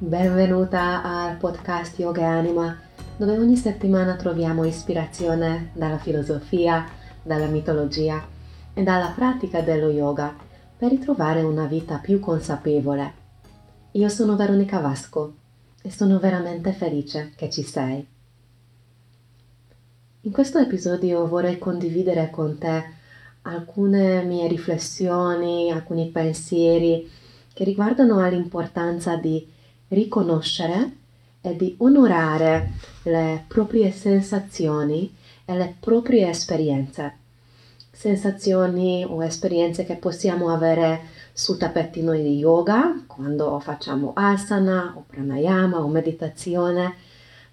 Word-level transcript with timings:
Benvenuta 0.00 1.02
al 1.02 1.38
podcast 1.38 1.98
Yoga 1.98 2.24
Anima, 2.24 2.78
dove 3.16 3.36
ogni 3.36 3.56
settimana 3.56 4.14
troviamo 4.14 4.62
ispirazione 4.62 5.72
dalla 5.74 5.98
filosofia, 5.98 6.86
dalla 7.20 7.46
mitologia 7.46 8.24
e 8.74 8.84
dalla 8.84 9.12
pratica 9.12 9.60
dello 9.60 9.90
yoga 9.90 10.36
per 10.76 10.90
ritrovare 10.90 11.42
una 11.42 11.66
vita 11.66 11.96
più 11.96 12.20
consapevole. 12.20 13.12
Io 13.90 14.08
sono 14.08 14.36
Veronica 14.36 14.78
Vasco 14.78 15.34
e 15.82 15.90
sono 15.90 16.20
veramente 16.20 16.70
felice 16.70 17.32
che 17.34 17.50
ci 17.50 17.64
sei. 17.64 18.06
In 20.20 20.30
questo 20.30 20.60
episodio 20.60 21.26
vorrei 21.26 21.58
condividere 21.58 22.30
con 22.30 22.56
te 22.56 22.84
alcune 23.42 24.22
mie 24.22 24.46
riflessioni, 24.46 25.72
alcuni 25.72 26.06
pensieri 26.10 27.10
che 27.52 27.64
riguardano 27.64 28.24
l'importanza 28.28 29.16
di 29.16 29.56
riconoscere 29.88 30.96
e 31.40 31.56
di 31.56 31.74
onorare 31.78 32.72
le 33.04 33.44
proprie 33.46 33.90
sensazioni 33.90 35.14
e 35.44 35.56
le 35.56 35.74
proprie 35.78 36.28
esperienze. 36.28 37.16
Sensazioni 37.90 39.04
o 39.04 39.24
esperienze 39.24 39.84
che 39.84 39.96
possiamo 39.96 40.50
avere 40.50 41.16
sul 41.32 41.56
tappetino 41.56 42.12
di 42.12 42.38
yoga, 42.38 43.02
quando 43.06 43.58
facciamo 43.60 44.12
asana 44.14 44.94
o 44.96 45.04
pranayama 45.06 45.80
o 45.82 45.88
meditazione, 45.88 46.94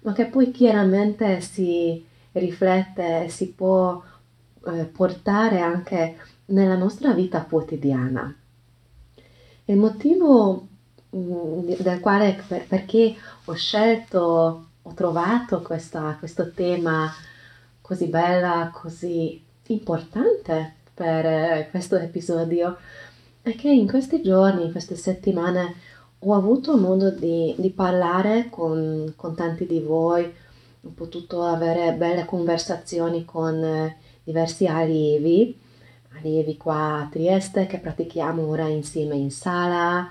ma 0.00 0.12
che 0.12 0.26
poi 0.26 0.50
chiaramente 0.50 1.40
si 1.40 2.04
riflette 2.32 3.24
e 3.24 3.28
si 3.28 3.48
può 3.48 4.00
eh, 4.66 4.84
portare 4.84 5.60
anche 5.60 6.16
nella 6.46 6.76
nostra 6.76 7.12
vita 7.12 7.42
quotidiana. 7.42 8.34
Il 9.64 9.76
motivo 9.76 10.66
Del 11.18 12.00
quale 12.00 12.42
per, 12.46 12.66
perché 12.66 13.14
ho 13.46 13.54
scelto, 13.54 14.66
ho 14.82 14.94
trovato 14.94 15.62
questa, 15.62 16.16
questo 16.18 16.50
tema 16.50 17.10
così 17.80 18.06
bella, 18.06 18.70
così 18.72 19.42
importante 19.68 20.74
per 20.92 21.24
eh, 21.24 21.68
questo 21.70 21.96
episodio, 21.96 22.76
è 23.40 23.54
che 23.54 23.70
in 23.70 23.88
questi 23.88 24.20
giorni, 24.20 24.64
in 24.64 24.72
queste 24.72 24.96
settimane, 24.96 25.74
ho 26.18 26.34
avuto 26.34 26.76
modo 26.76 27.10
di, 27.10 27.54
di 27.56 27.70
parlare 27.70 28.48
con, 28.50 29.12
con, 29.16 29.34
tanti 29.34 29.66
di 29.66 29.80
voi, 29.80 30.24
ho 30.24 30.90
potuto 30.94 31.44
avere 31.44 31.94
belle 31.94 32.24
conversazioni 32.24 33.24
con 33.24 33.62
eh, 33.62 33.96
diversi 34.24 34.66
allievi, 34.66 35.58
allievi 36.18 36.56
qua 36.56 36.98
a 36.98 37.08
Trieste 37.10 37.66
che 37.66 37.78
pratichiamo 37.78 38.46
ora 38.46 38.66
insieme 38.66 39.14
in 39.14 39.30
sala, 39.30 40.08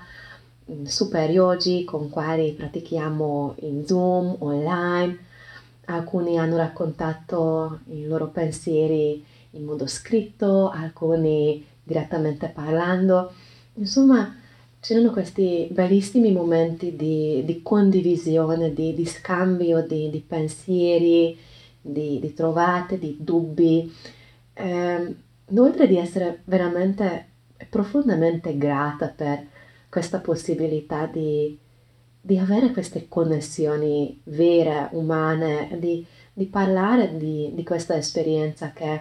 super 0.84 1.30
yogi 1.30 1.84
con 1.84 2.10
quali 2.10 2.52
pratichiamo 2.52 3.54
in 3.60 3.86
Zoom, 3.86 4.36
online. 4.40 5.18
Alcuni 5.86 6.38
hanno 6.38 6.56
raccontato 6.56 7.80
i 7.90 8.06
loro 8.06 8.28
pensieri 8.28 9.24
in 9.52 9.64
modo 9.64 9.86
scritto, 9.86 10.70
alcuni 10.70 11.64
direttamente 11.82 12.48
parlando. 12.48 13.32
Insomma, 13.74 14.34
c'erano 14.80 15.10
questi 15.10 15.68
bellissimi 15.70 16.32
momenti 16.32 16.96
di, 16.96 17.42
di 17.44 17.62
condivisione, 17.62 18.72
di, 18.72 18.94
di 18.94 19.06
scambio 19.06 19.86
di, 19.86 20.10
di 20.10 20.20
pensieri, 20.20 21.38
di, 21.80 22.32
trovate, 22.34 22.98
di 22.98 23.16
dubbi. 23.20 23.92
Eh, 24.52 25.14
inoltre 25.48 25.86
di 25.86 25.96
essere 25.96 26.40
veramente 26.44 27.28
profondamente 27.70 28.56
grata 28.58 29.08
per 29.08 29.46
questa 29.96 30.20
possibilità 30.20 31.06
di, 31.06 31.58
di 32.20 32.36
avere 32.36 32.70
queste 32.70 33.08
connessioni 33.08 34.20
vere, 34.24 34.90
umane, 34.92 35.74
di, 35.80 36.04
di 36.34 36.44
parlare 36.44 37.16
di, 37.16 37.52
di 37.54 37.64
questa 37.64 37.96
esperienza 37.96 38.72
che 38.72 39.00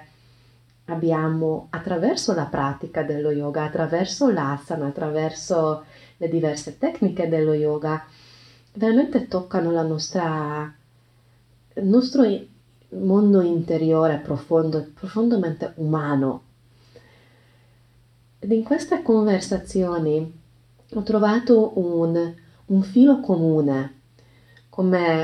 abbiamo 0.86 1.68
attraverso 1.72 2.34
la 2.34 2.46
pratica 2.46 3.04
dello 3.04 3.32
yoga, 3.32 3.66
attraverso 3.66 4.32
l'asana, 4.32 4.86
attraverso 4.86 5.84
le 6.16 6.30
diverse 6.30 6.78
tecniche 6.78 7.28
dello 7.28 7.54
yoga, 7.54 8.06
veramente 8.76 9.28
toccano 9.28 9.72
nostra, 9.84 10.74
il 11.74 11.86
nostro 11.86 12.24
mondo 12.92 13.42
interiore 13.42 14.20
profondo, 14.20 14.92
profondamente 14.94 15.74
umano. 15.76 16.44
Ed 18.40 18.50
in 18.50 18.64
queste 18.64 19.02
conversazioni 19.02 20.44
ho 20.96 21.04
trovato 21.04 21.78
un, 21.78 22.34
un 22.66 22.82
filo 22.84 23.20
comune, 23.20 24.00
come 24.70 25.24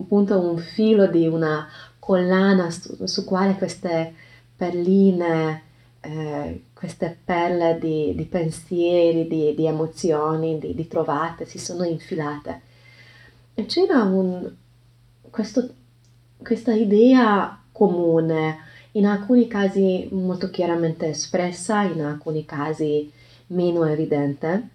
appunto 0.00 0.40
un 0.40 0.58
filo 0.58 1.06
di 1.06 1.26
una 1.26 1.68
collana 1.98 2.70
su, 2.70 3.06
su 3.06 3.24
quale 3.24 3.56
queste 3.56 4.14
perline, 4.56 5.62
eh, 6.00 6.62
queste 6.72 7.16
perle 7.24 7.78
di, 7.80 8.14
di 8.14 8.24
pensieri, 8.24 9.26
di, 9.26 9.54
di 9.54 9.66
emozioni, 9.66 10.58
di, 10.58 10.72
di, 10.74 10.86
trovate 10.86 11.46
si 11.46 11.58
sono 11.58 11.84
infilate. 11.84 12.60
E 13.54 13.66
c'era 13.66 14.02
un, 14.02 14.50
questo, 15.30 15.68
questa 16.40 16.72
idea 16.72 17.60
comune, 17.72 18.58
in 18.92 19.06
alcuni 19.06 19.48
casi 19.48 20.08
molto 20.12 20.48
chiaramente 20.50 21.08
espressa, 21.08 21.82
in 21.82 22.02
alcuni 22.02 22.44
casi 22.44 23.10
meno 23.48 23.84
evidente, 23.84 24.68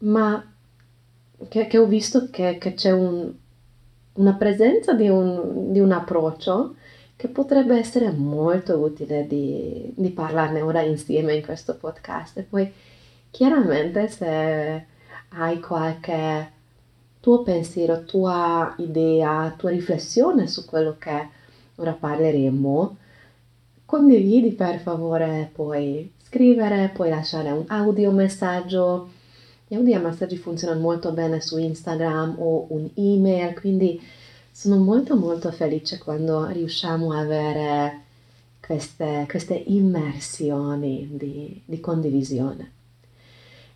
ma 0.00 0.44
che, 1.48 1.66
che 1.66 1.78
ho 1.78 1.86
visto 1.86 2.28
che, 2.30 2.58
che 2.58 2.74
c'è 2.74 2.90
un, 2.90 3.32
una 4.14 4.34
presenza 4.34 4.92
di 4.92 5.08
un, 5.08 5.72
di 5.72 5.80
un, 5.80 5.92
approccio 5.92 6.74
che 7.16 7.28
potrebbe 7.28 7.78
essere 7.78 8.10
molto 8.10 8.78
utile 8.78 9.26
di, 9.26 9.92
di, 9.94 10.10
parlarne 10.10 10.62
ora 10.62 10.82
insieme 10.82 11.34
in 11.34 11.42
questo 11.44 11.76
podcast. 11.76 12.38
E 12.38 12.42
poi 12.42 12.72
chiaramente 13.30 14.08
se 14.08 14.86
hai 15.28 15.60
qualche 15.60 16.52
tuo 17.20 17.42
pensiero, 17.42 18.04
tua 18.04 18.74
idea, 18.78 19.54
tua 19.56 19.70
riflessione 19.70 20.46
su 20.46 20.64
quello 20.64 20.96
che 20.98 21.28
ora 21.76 21.92
parleremo, 21.92 22.96
condividi 23.84 24.52
per 24.52 24.78
favore, 24.78 25.50
puoi 25.52 26.10
scrivere, 26.22 26.90
puoi 26.94 27.10
lasciare 27.10 27.50
un 27.50 27.64
audio 27.68 28.10
messaggio 28.12 29.18
gli 29.70 29.76
audio 29.76 30.00
massaggi 30.00 30.36
funzionano 30.36 30.80
molto 30.80 31.12
bene 31.12 31.40
su 31.40 31.56
Instagram 31.56 32.34
o 32.38 32.66
un'email, 32.70 33.54
quindi 33.54 34.02
sono 34.50 34.78
molto 34.78 35.14
molto 35.14 35.52
felice 35.52 35.98
quando 35.98 36.46
riusciamo 36.46 37.12
a 37.12 37.20
avere 37.20 38.00
queste, 38.60 39.26
queste 39.30 39.54
immersioni 39.54 41.10
di, 41.12 41.62
di, 41.64 41.78
condivisione. 41.78 42.72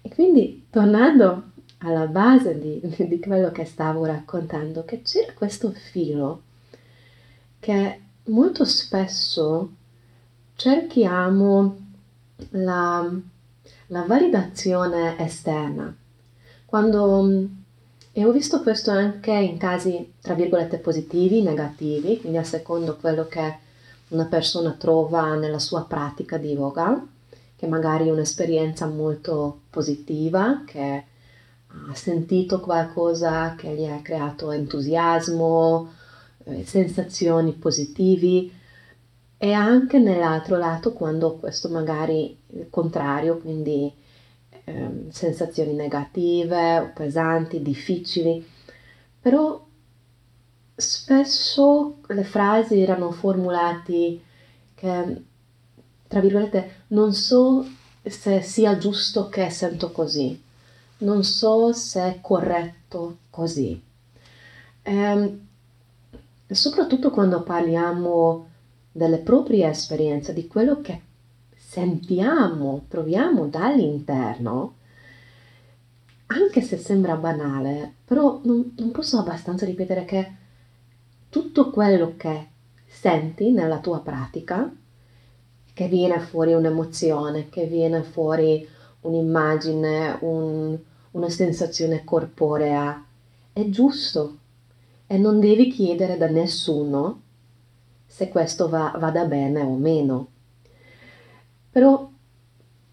E 0.03 0.09
quindi 0.09 0.67
tornando 0.69 1.51
alla 1.79 2.09
base 2.09 2.59
di, 2.59 2.81
di 2.83 3.21
quello 3.21 3.53
che 3.53 3.65
stavo 3.65 4.05
raccontando, 4.05 4.85
che 4.85 5.03
c'era 5.03 5.33
questo 5.33 5.71
filo 5.71 6.43
che 7.61 8.01
molto 8.25 8.65
spesso 8.65 9.71
cerchiamo 10.57 11.77
la 12.51 13.17
la 13.95 14.03
validazione 14.03 15.17
esterna. 15.21 15.95
Quando, 16.67 17.47
e 18.11 18.25
ho 18.25 18.33
visto 18.33 18.61
questo 18.61 18.91
anche 18.91 19.31
in 19.31 19.57
casi, 19.57 20.15
tra 20.21 20.35
virgolette, 20.35 20.79
positivi, 20.79 21.43
negativi, 21.43 22.19
quindi 22.19 22.39
a 22.39 22.43
secondo 22.43 22.97
quello 22.97 23.29
che 23.29 23.59
una 24.09 24.25
persona 24.25 24.73
trova 24.73 25.37
nella 25.37 25.61
sua 25.61 25.85
pratica 25.85 26.39
di 26.39 26.55
yoga, 26.55 27.07
che 27.55 27.67
magari 27.69 28.09
è 28.09 28.11
un'esperienza 28.11 28.89
molto 28.89 29.61
positiva, 29.71 30.65
che 30.67 31.05
ha 31.69 31.95
sentito 31.95 32.59
qualcosa 32.59 33.55
che 33.55 33.75
gli 33.75 33.85
ha 33.87 34.03
creato 34.03 34.51
entusiasmo, 34.51 35.93
eh, 36.47 36.65
sensazioni 36.65 37.53
positivi, 37.53 38.53
e 39.45 39.53
anche 39.53 39.99
nell'altro 39.99 40.57
lato 40.57 40.95
quando 40.95 41.37
questo 41.37 41.69
magari 41.69 42.35
il 42.55 42.69
contrario, 42.71 43.37
quindi 43.37 43.93
eh, 44.65 45.05
sensazioni 45.11 45.75
negative, 45.75 46.91
pesanti, 46.95 47.61
difficili, 47.61 48.43
però 49.21 49.63
spesso 50.75 51.97
le 52.07 52.25
frasi 52.25 52.81
erano 52.81 53.11
formulate 53.11 54.19
che, 54.75 55.23
tra 56.09 56.21
virgolette, 56.21 56.85
non 56.89 57.13
so 57.13 57.67
se 58.03 58.41
sia 58.41 58.79
giusto 58.79 59.29
che 59.29 59.51
sento 59.51 59.93
così, 59.93 60.43
non 61.01 61.23
so 61.23 61.71
se 61.75 62.01
è 62.01 62.19
corretto 62.23 63.19
così. 63.29 63.79
E, 64.81 64.91
ehm, 64.91 65.47
soprattutto 66.47 67.11
quando 67.11 67.43
parliamo 67.43 68.53
delle 68.97 69.19
proprie 69.19 69.69
esperienze, 69.69 70.33
di 70.33 70.47
quello 70.47 70.81
che 70.81 71.01
sentiamo, 71.53 72.85
troviamo 72.87 73.49
dall'interno, 73.49 74.77
anche 76.27 76.61
se 76.61 76.77
sembra 76.77 77.17
banale, 77.17 77.93
però 78.05 78.41
non, 78.45 78.73
non 78.77 78.93
posso 78.93 79.19
abbastanza 79.19 79.67
ripetere 79.67 80.05
che 80.05 80.33
tutto 81.29 81.71
quello 81.71 82.15
che 82.17 82.51
senti 82.87 83.51
nella 83.51 83.81
tua 83.81 83.99
pratica, 83.99 84.73
che 85.73 85.89
viene 85.89 86.21
fuori 86.21 86.53
un'emozione, 86.53 87.49
che 87.49 87.67
viene 87.67 88.05
fuori 88.05 88.65
un'immagine, 89.01 90.19
un, 90.21 90.79
una 91.11 91.29
sensazione 91.31 92.05
corporea, 92.05 93.05
è 93.53 93.69
giusto 93.71 94.39
e 95.09 95.19
non 95.19 95.41
devi 95.41 95.69
chiedere 95.69 96.17
da 96.17 96.29
nessuno 96.29 97.23
se 98.15 98.29
questo 98.29 98.69
va, 98.69 98.95
vada 98.97 99.25
bene 99.25 99.61
o 99.63 99.75
meno. 99.75 100.29
Però 101.69 102.09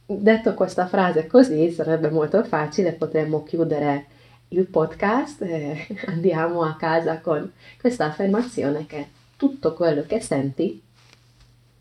detto 0.03 0.56
questa 0.56 0.88
frase 0.88 1.27
così 1.27 1.69
sarebbe 1.69 2.09
molto 2.09 2.44
facile, 2.44 2.94
potremmo 2.94 3.44
chiudere 3.44 4.07
il 4.47 4.65
podcast 4.65 5.44
e 5.44 5.85
andiamo 6.07 6.63
a 6.63 6.75
casa 6.75 7.19
con 7.19 7.51
questa 7.79 8.06
affermazione 8.06 8.88
che 8.88 9.09
tutto 9.38 9.75
quello 9.75 10.03
che 10.07 10.19
senti 10.21 10.81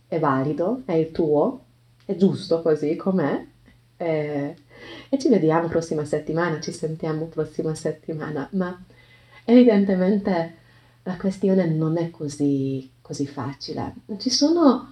è 0.07 0.19
valido, 0.19 0.83
è 0.85 0.93
il 0.93 1.11
tuo, 1.11 1.65
è 2.05 2.15
giusto 2.17 2.61
così 2.61 2.95
com'è 2.95 3.43
e, 3.97 4.55
e 5.09 5.19
ci 5.19 5.31
vediamo 5.31 5.69
prossima 5.69 6.05
settimana, 6.05 6.61
ci 6.61 6.73
sentiamo 6.73 7.25
prossima 7.25 7.75
settimana, 7.75 8.47
ma 8.53 8.79
evidentemente 9.47 10.57
la 11.05 11.17
questione 11.17 11.65
non 11.65 11.97
è 11.97 12.11
così, 12.11 12.99
così 13.11 13.27
facile. 13.27 13.95
Ci 14.19 14.31
sono 14.31 14.89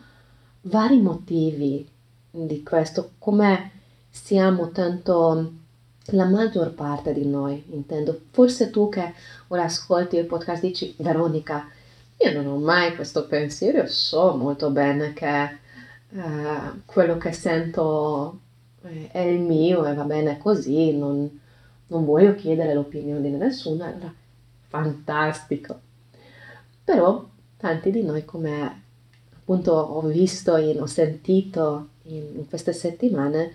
vari 0.62 1.00
motivi 1.00 1.88
di 2.32 2.62
questo, 2.64 3.12
come 3.18 3.70
siamo 4.10 4.70
tanto 4.70 5.52
la 6.06 6.24
maggior 6.24 6.72
parte 6.74 7.12
di 7.12 7.24
noi, 7.24 7.62
intendo. 7.70 8.22
Forse 8.32 8.70
tu 8.70 8.88
che 8.88 9.14
ora 9.48 9.62
ascolti 9.62 10.16
il 10.16 10.26
podcast 10.26 10.62
dici, 10.62 10.96
Veronica, 10.98 11.68
io 12.16 12.32
non 12.32 12.46
ho 12.48 12.58
mai 12.58 12.96
questo 12.96 13.24
pensiero, 13.28 13.86
so 13.86 14.34
molto 14.34 14.70
bene 14.70 15.12
che 15.12 15.42
eh, 15.44 16.82
quello 16.86 17.18
che 17.18 17.32
sento 17.32 18.40
eh, 18.82 19.10
è 19.12 19.20
il 19.20 19.38
mio 19.38 19.86
e 19.86 19.94
va 19.94 20.02
bene 20.02 20.38
così, 20.38 20.96
non, 20.96 21.40
non 21.86 22.04
voglio 22.04 22.34
chiedere 22.34 22.74
l'opinione 22.74 23.30
di 23.30 23.36
nessuno, 23.36 23.84
allora 23.84 24.12
fantastico. 24.66 25.78
Però 26.82 27.27
tanti 27.58 27.90
di 27.90 28.02
noi, 28.02 28.24
come 28.24 28.82
appunto 29.34 29.72
ho 29.72 30.00
visto 30.02 30.56
e 30.56 30.78
ho 30.78 30.86
sentito 30.86 31.88
in, 32.04 32.36
in 32.36 32.48
queste 32.48 32.72
settimane, 32.72 33.52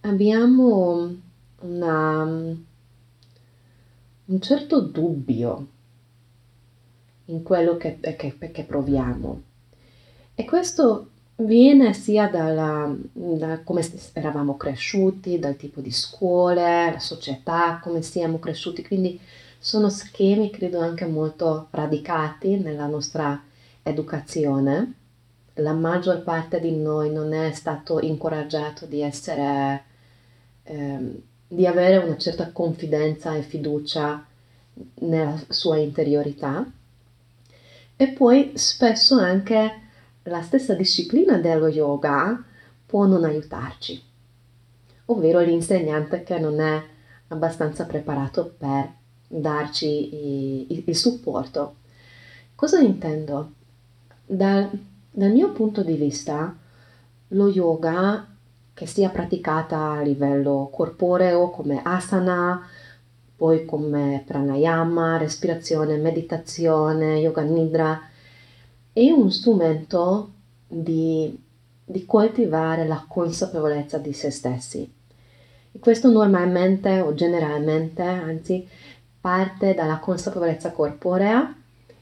abbiamo 0.00 1.14
una, 1.60 2.22
un 4.24 4.40
certo 4.40 4.80
dubbio 4.80 5.66
in 7.26 7.42
quello 7.42 7.76
che, 7.76 7.98
che, 8.00 8.36
che 8.38 8.64
proviamo. 8.64 9.42
E 10.34 10.44
questo 10.44 11.08
viene 11.36 11.92
sia 11.94 12.28
dalla, 12.28 12.94
da 13.12 13.60
come 13.62 13.86
eravamo 14.12 14.56
cresciuti, 14.56 15.38
dal 15.38 15.56
tipo 15.56 15.80
di 15.80 15.90
scuole, 15.90 16.92
la 16.92 16.98
società, 16.98 17.80
come 17.82 18.02
siamo 18.02 18.38
cresciuti, 18.38 18.82
quindi 18.86 19.18
sono 19.62 19.90
schemi 19.90 20.48
credo 20.48 20.80
anche 20.80 21.04
molto 21.04 21.68
radicati 21.70 22.56
nella 22.56 22.86
nostra 22.86 23.44
educazione. 23.82 24.94
La 25.56 25.74
maggior 25.74 26.22
parte 26.22 26.60
di 26.60 26.74
noi 26.74 27.12
non 27.12 27.34
è 27.34 27.52
stato 27.52 28.00
incoraggiato 28.00 28.86
di 28.86 29.02
essere 29.02 29.84
ehm, 30.62 31.14
di 31.46 31.66
avere 31.66 31.98
una 31.98 32.16
certa 32.16 32.52
confidenza 32.52 33.34
e 33.34 33.42
fiducia 33.42 34.24
nella 35.00 35.38
sua 35.48 35.76
interiorità 35.76 36.64
e 37.96 38.08
poi 38.08 38.52
spesso 38.54 39.18
anche 39.18 39.80
la 40.22 40.40
stessa 40.40 40.72
disciplina 40.72 41.36
dello 41.36 41.68
yoga 41.68 42.42
può 42.86 43.04
non 43.04 43.24
aiutarci, 43.24 44.02
ovvero 45.06 45.40
l'insegnante 45.40 46.22
che 46.22 46.38
non 46.38 46.60
è 46.60 46.82
abbastanza 47.28 47.84
preparato 47.84 48.54
per 48.56 48.98
darci 49.32 50.66
il, 50.72 50.82
il 50.86 50.96
supporto. 50.96 51.76
Cosa 52.56 52.80
intendo? 52.80 53.52
Dal, 54.26 54.68
dal 55.10 55.30
mio 55.30 55.52
punto 55.52 55.82
di 55.82 55.94
vista, 55.94 56.56
lo 57.28 57.48
yoga 57.48 58.26
che 58.74 58.86
sia 58.86 59.08
praticata 59.08 59.92
a 59.92 60.02
livello 60.02 60.68
corporeo 60.72 61.50
come 61.50 61.80
asana, 61.82 62.66
poi 63.36 63.64
come 63.64 64.24
pranayama, 64.26 65.16
respirazione, 65.16 65.96
meditazione, 65.96 67.18
yoga 67.18 67.42
nidra, 67.42 68.00
è 68.92 69.10
un 69.10 69.30
strumento 69.30 70.32
di, 70.66 71.38
di 71.84 72.04
coltivare 72.04 72.86
la 72.86 73.04
consapevolezza 73.06 73.98
di 73.98 74.12
se 74.12 74.30
stessi. 74.30 74.92
E 75.72 75.78
questo 75.78 76.10
normalmente 76.10 77.00
o 77.00 77.14
generalmente, 77.14 78.02
anzi, 78.02 78.66
parte 79.20 79.74
dalla 79.74 79.98
consapevolezza 79.98 80.72
corporea 80.72 81.54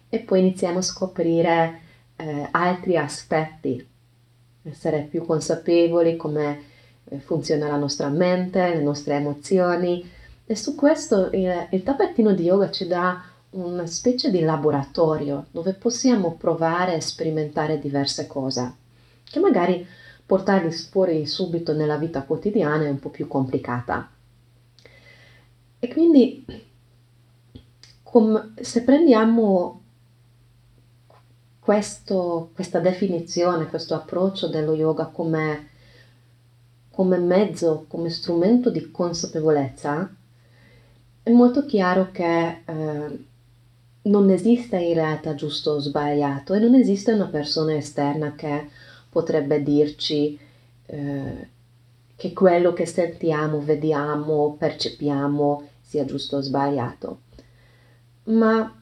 e 0.08 0.18
poi 0.20 0.40
iniziamo 0.40 0.78
a 0.78 0.82
scoprire 0.82 1.80
eh, 2.16 2.48
altri 2.50 2.96
aspetti 2.96 3.86
essere 4.62 5.02
più 5.02 5.24
consapevoli 5.24 6.16
come 6.16 6.62
eh, 7.04 7.18
funziona 7.18 7.68
la 7.68 7.76
nostra 7.76 8.08
mente, 8.08 8.74
le 8.74 8.82
nostre 8.82 9.14
emozioni 9.14 10.08
e 10.44 10.56
su 10.56 10.74
questo 10.74 11.30
il, 11.32 11.68
il 11.70 11.82
tappetino 11.82 12.32
di 12.32 12.44
yoga 12.44 12.70
ci 12.70 12.86
dà 12.86 13.22
una 13.50 13.86
specie 13.86 14.30
di 14.30 14.40
laboratorio 14.40 15.46
dove 15.50 15.72
possiamo 15.72 16.34
provare 16.34 16.94
e 16.94 17.00
sperimentare 17.00 17.78
diverse 17.78 18.26
cose 18.26 18.74
che 19.24 19.38
magari 19.40 19.86
portarli 20.24 20.70
fuori 20.70 21.26
subito 21.26 21.72
nella 21.72 21.96
vita 21.96 22.22
quotidiana 22.22 22.84
è 22.84 22.90
un 22.90 22.98
po' 22.98 23.08
più 23.08 23.26
complicata. 23.26 24.10
E 25.78 25.88
quindi 25.88 26.44
com, 28.10 28.54
se 28.58 28.82
prendiamo 28.82 29.82
questo, 31.60 32.50
questa 32.54 32.80
definizione, 32.80 33.66
questo 33.66 33.94
approccio 33.94 34.48
dello 34.48 34.74
yoga 34.74 35.06
come, 35.06 35.68
come 36.90 37.18
mezzo, 37.18 37.84
come 37.86 38.08
strumento 38.08 38.70
di 38.70 38.90
consapevolezza, 38.90 40.10
è 41.22 41.30
molto 41.30 41.66
chiaro 41.66 42.10
che 42.10 42.62
eh, 42.64 43.24
non 44.02 44.30
esiste 44.30 44.78
in 44.78 44.94
realtà 44.94 45.34
giusto 45.34 45.72
o 45.72 45.78
sbagliato 45.78 46.54
e 46.54 46.60
non 46.60 46.74
esiste 46.74 47.12
una 47.12 47.26
persona 47.26 47.74
esterna 47.76 48.34
che 48.34 48.70
potrebbe 49.10 49.62
dirci 49.62 50.38
eh, 50.86 51.48
che 52.16 52.32
quello 52.32 52.72
che 52.72 52.86
sentiamo, 52.86 53.60
vediamo, 53.60 54.56
percepiamo 54.58 55.68
sia 55.82 56.06
giusto 56.06 56.38
o 56.38 56.40
sbagliato. 56.40 57.26
Ma 58.28 58.74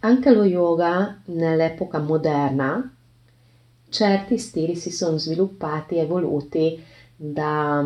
anche 0.00 0.30
lo 0.32 0.44
yoga 0.44 1.20
nell'epoca 1.26 1.98
moderna, 1.98 2.94
certi 3.88 4.38
stili 4.38 4.74
si 4.74 4.90
sono 4.90 5.18
sviluppati, 5.18 5.98
evoluti 5.98 6.82
da, 7.14 7.84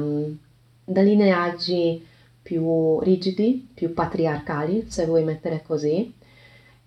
da 0.84 1.00
lineaggi 1.02 2.04
più 2.42 3.00
rigidi, 3.00 3.68
più 3.74 3.92
patriarcali, 3.92 4.86
se 4.88 5.04
vuoi 5.06 5.24
mettere 5.24 5.62
così, 5.66 6.14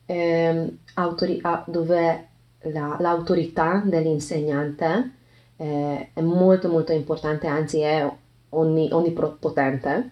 ehm, 0.05 0.77
autori- 0.95 1.41
dove 1.67 2.27
la, 2.61 2.97
l'autorità 2.99 3.83
dell'insegnante 3.85 5.11
eh, 5.57 6.09
è 6.13 6.21
molto 6.21 6.69
molto 6.69 6.93
importante, 6.93 7.47
anzi 7.47 7.81
è 7.81 8.09
ogni, 8.49 8.89
onnipotente. 8.91 10.11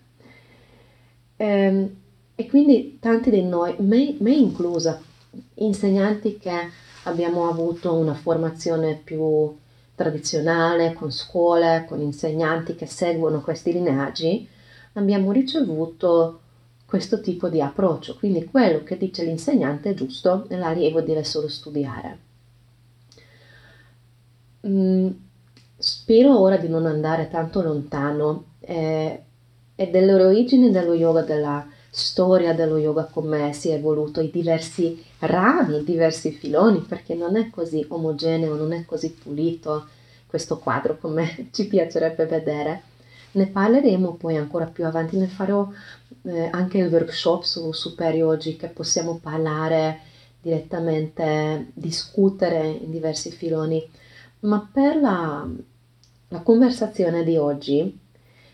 E 2.39 2.48
quindi 2.48 3.00
tanti 3.01 3.31
di 3.31 3.43
noi, 3.43 3.75
me, 3.79 4.15
me 4.19 4.31
inclusa, 4.31 4.98
insegnanti 5.55 6.38
che 6.38 6.69
abbiamo 7.03 7.50
avuto 7.50 7.93
una 7.93 8.13
formazione 8.13 8.96
più 8.96 9.53
tradizionale, 9.93 10.93
con 10.93 11.12
scuole, 11.12 11.84
con 11.86 12.00
insegnanti 12.00 12.75
che 12.75 12.86
seguono 12.86 13.41
questi 13.41 13.74
lineaggi, 13.74 14.48
abbiamo 14.93 15.34
ricevuto 15.34 16.39
questo 16.86 17.19
tipo 17.19 17.50
di 17.50 17.60
approccio. 17.60 18.15
Quindi 18.15 18.46
quello 18.46 18.84
che 18.86 18.98
dice 18.98 19.25
l'insegnante 19.25 19.89
è 19.89 19.93
giusto 19.93 20.46
e 20.48 20.55
l'allievo 20.55 21.01
deve 21.01 21.25
solo 21.25 21.50
studiare. 21.50 22.19
Mm, 24.65 25.10
spero 25.75 26.39
ora 26.39 26.55
di 26.55 26.69
non 26.69 26.86
andare 26.86 27.27
tanto 27.27 27.62
lontano 27.62 28.46
eh, 28.62 29.24
e 29.75 29.88
delle 29.89 30.13
origini 30.13 30.72
dello 30.72 30.93
yoga 30.93 31.24
della 31.24 31.67
storia 31.89 32.53
dello 32.53 32.77
yoga 32.77 33.05
come 33.05 33.53
si 33.53 33.69
è 33.69 33.75
evoluto, 33.75 34.22
i 34.22 34.29
diversi 34.29 35.03
rami, 35.19 35.77
i 35.77 35.84
diversi 35.84 36.31
filoni, 36.31 36.79
perché 36.79 37.15
non 37.15 37.36
è 37.36 37.50
così 37.50 37.86
omogeneo, 37.89 38.55
non 38.55 38.74
è 38.74 38.86
così 38.86 39.12
pulito 39.12 39.88
questo 40.27 40.60
quadro 40.60 40.98
come 40.98 41.50
ci 41.51 41.67
piacerebbe 41.67 42.25
vedere. 42.25 42.84
Ne 43.31 43.48
parleremo 43.48 44.15
poi 44.15 44.38
ancora 44.38 44.65
più 44.65 44.86
avanti, 44.86 45.17
ne 45.17 45.27
farò 45.27 45.67
eh, 46.24 46.50
anche 46.51 46.79
il 46.79 46.91
workshop 46.91 47.43
su 47.43 47.72
Superiogi 47.72 48.55
che 48.55 48.67
possiamo 48.67 49.19
parlare 49.22 50.00
direttamente, 50.41 51.67
discutere 51.74 52.65
in 52.67 52.91
diversi 52.91 53.29
filoni, 53.29 53.88
ma 54.41 54.67
per 54.72 54.96
la, 54.96 55.48
la 56.29 56.39
conversazione 56.39 57.24
di 57.24 57.38
oggi 57.38 58.00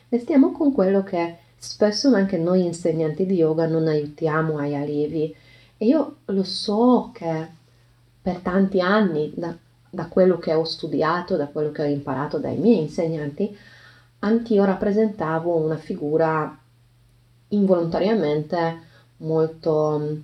restiamo 0.10 0.52
con 0.52 0.74
quello 0.74 1.04
che 1.04 1.38
spesso 1.58 2.14
anche 2.14 2.38
noi 2.38 2.66
insegnanti 2.66 3.26
di 3.26 3.36
yoga 3.36 3.66
non 3.66 3.88
aiutiamo 3.88 4.58
ai 4.58 4.76
allievi 4.76 5.36
e 5.78 5.86
io 5.86 6.18
lo 6.26 6.44
so 6.44 7.12
che 7.14 7.48
per 8.22 8.38
tanti 8.38 8.82
anni, 8.82 9.32
da, 9.36 9.56
da 9.90 10.08
quello 10.08 10.38
che 10.38 10.54
ho 10.54 10.64
studiato, 10.64 11.36
da 11.36 11.48
quello 11.48 11.72
che 11.72 11.84
ho 11.84 11.86
imparato 11.86 12.40
dai 12.40 12.58
miei 12.58 12.82
insegnanti, 12.82 13.56
anch'io 14.20 14.64
rappresentavo 14.66 15.56
una 15.56 15.78
figura 15.78 16.58
involontariamente 17.50 18.80
molto 19.18 20.24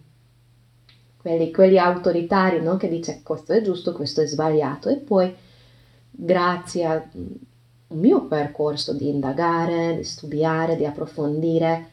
quelli, 1.17 1.51
quelli 1.51 1.77
autoritari 1.77 2.61
no? 2.61 2.77
che 2.77 2.89
dice 2.89 3.21
questo 3.23 3.53
è 3.53 3.61
giusto, 3.61 3.93
questo 3.93 4.21
è 4.21 4.25
sbagliato 4.25 4.89
e 4.89 4.95
poi 4.95 5.33
grazie 6.09 7.09
al 7.91 7.97
mio 7.97 8.25
percorso 8.25 8.93
di 8.93 9.09
indagare, 9.09 9.97
di 9.97 10.03
studiare, 10.03 10.77
di 10.77 10.85
approfondire 10.85 11.89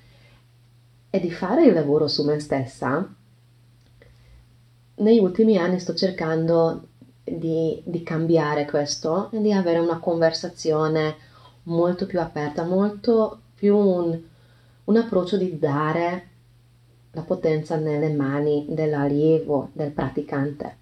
e 1.11 1.19
di 1.21 1.31
fare 1.31 1.67
il 1.67 1.75
lavoro 1.75 2.07
su 2.07 2.25
me 2.25 2.39
stessa, 2.39 3.15
negli 4.95 5.19
ultimi 5.19 5.57
anni 5.59 5.79
sto 5.81 5.95
cercando 5.95 6.89
di, 7.25 7.81
di 7.85 8.03
cambiare 8.03 8.65
questo 8.65 9.31
e 9.33 9.41
di 9.41 9.53
avere 9.53 9.79
una 9.79 9.99
conversazione 9.99 11.17
molto 11.65 12.07
più 12.07 12.21
aperta, 12.21 12.65
molto 12.65 13.41
più 13.55 13.77
un, 13.77 14.19
un 14.85 14.97
approccio 14.97 15.37
di 15.37 15.59
dare 15.59 16.29
la 17.13 17.23
potenza 17.23 17.77
nelle 17.77 18.11
mani 18.11 18.67
dell'allievo, 18.69 19.71
del 19.73 19.91
praticante. 19.91 20.77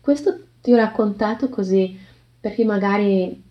Questo 0.00 0.40
ti 0.60 0.72
ho 0.72 0.76
raccontato 0.76 1.48
così 1.48 1.98
perché 2.40 2.64
magari 2.64 3.50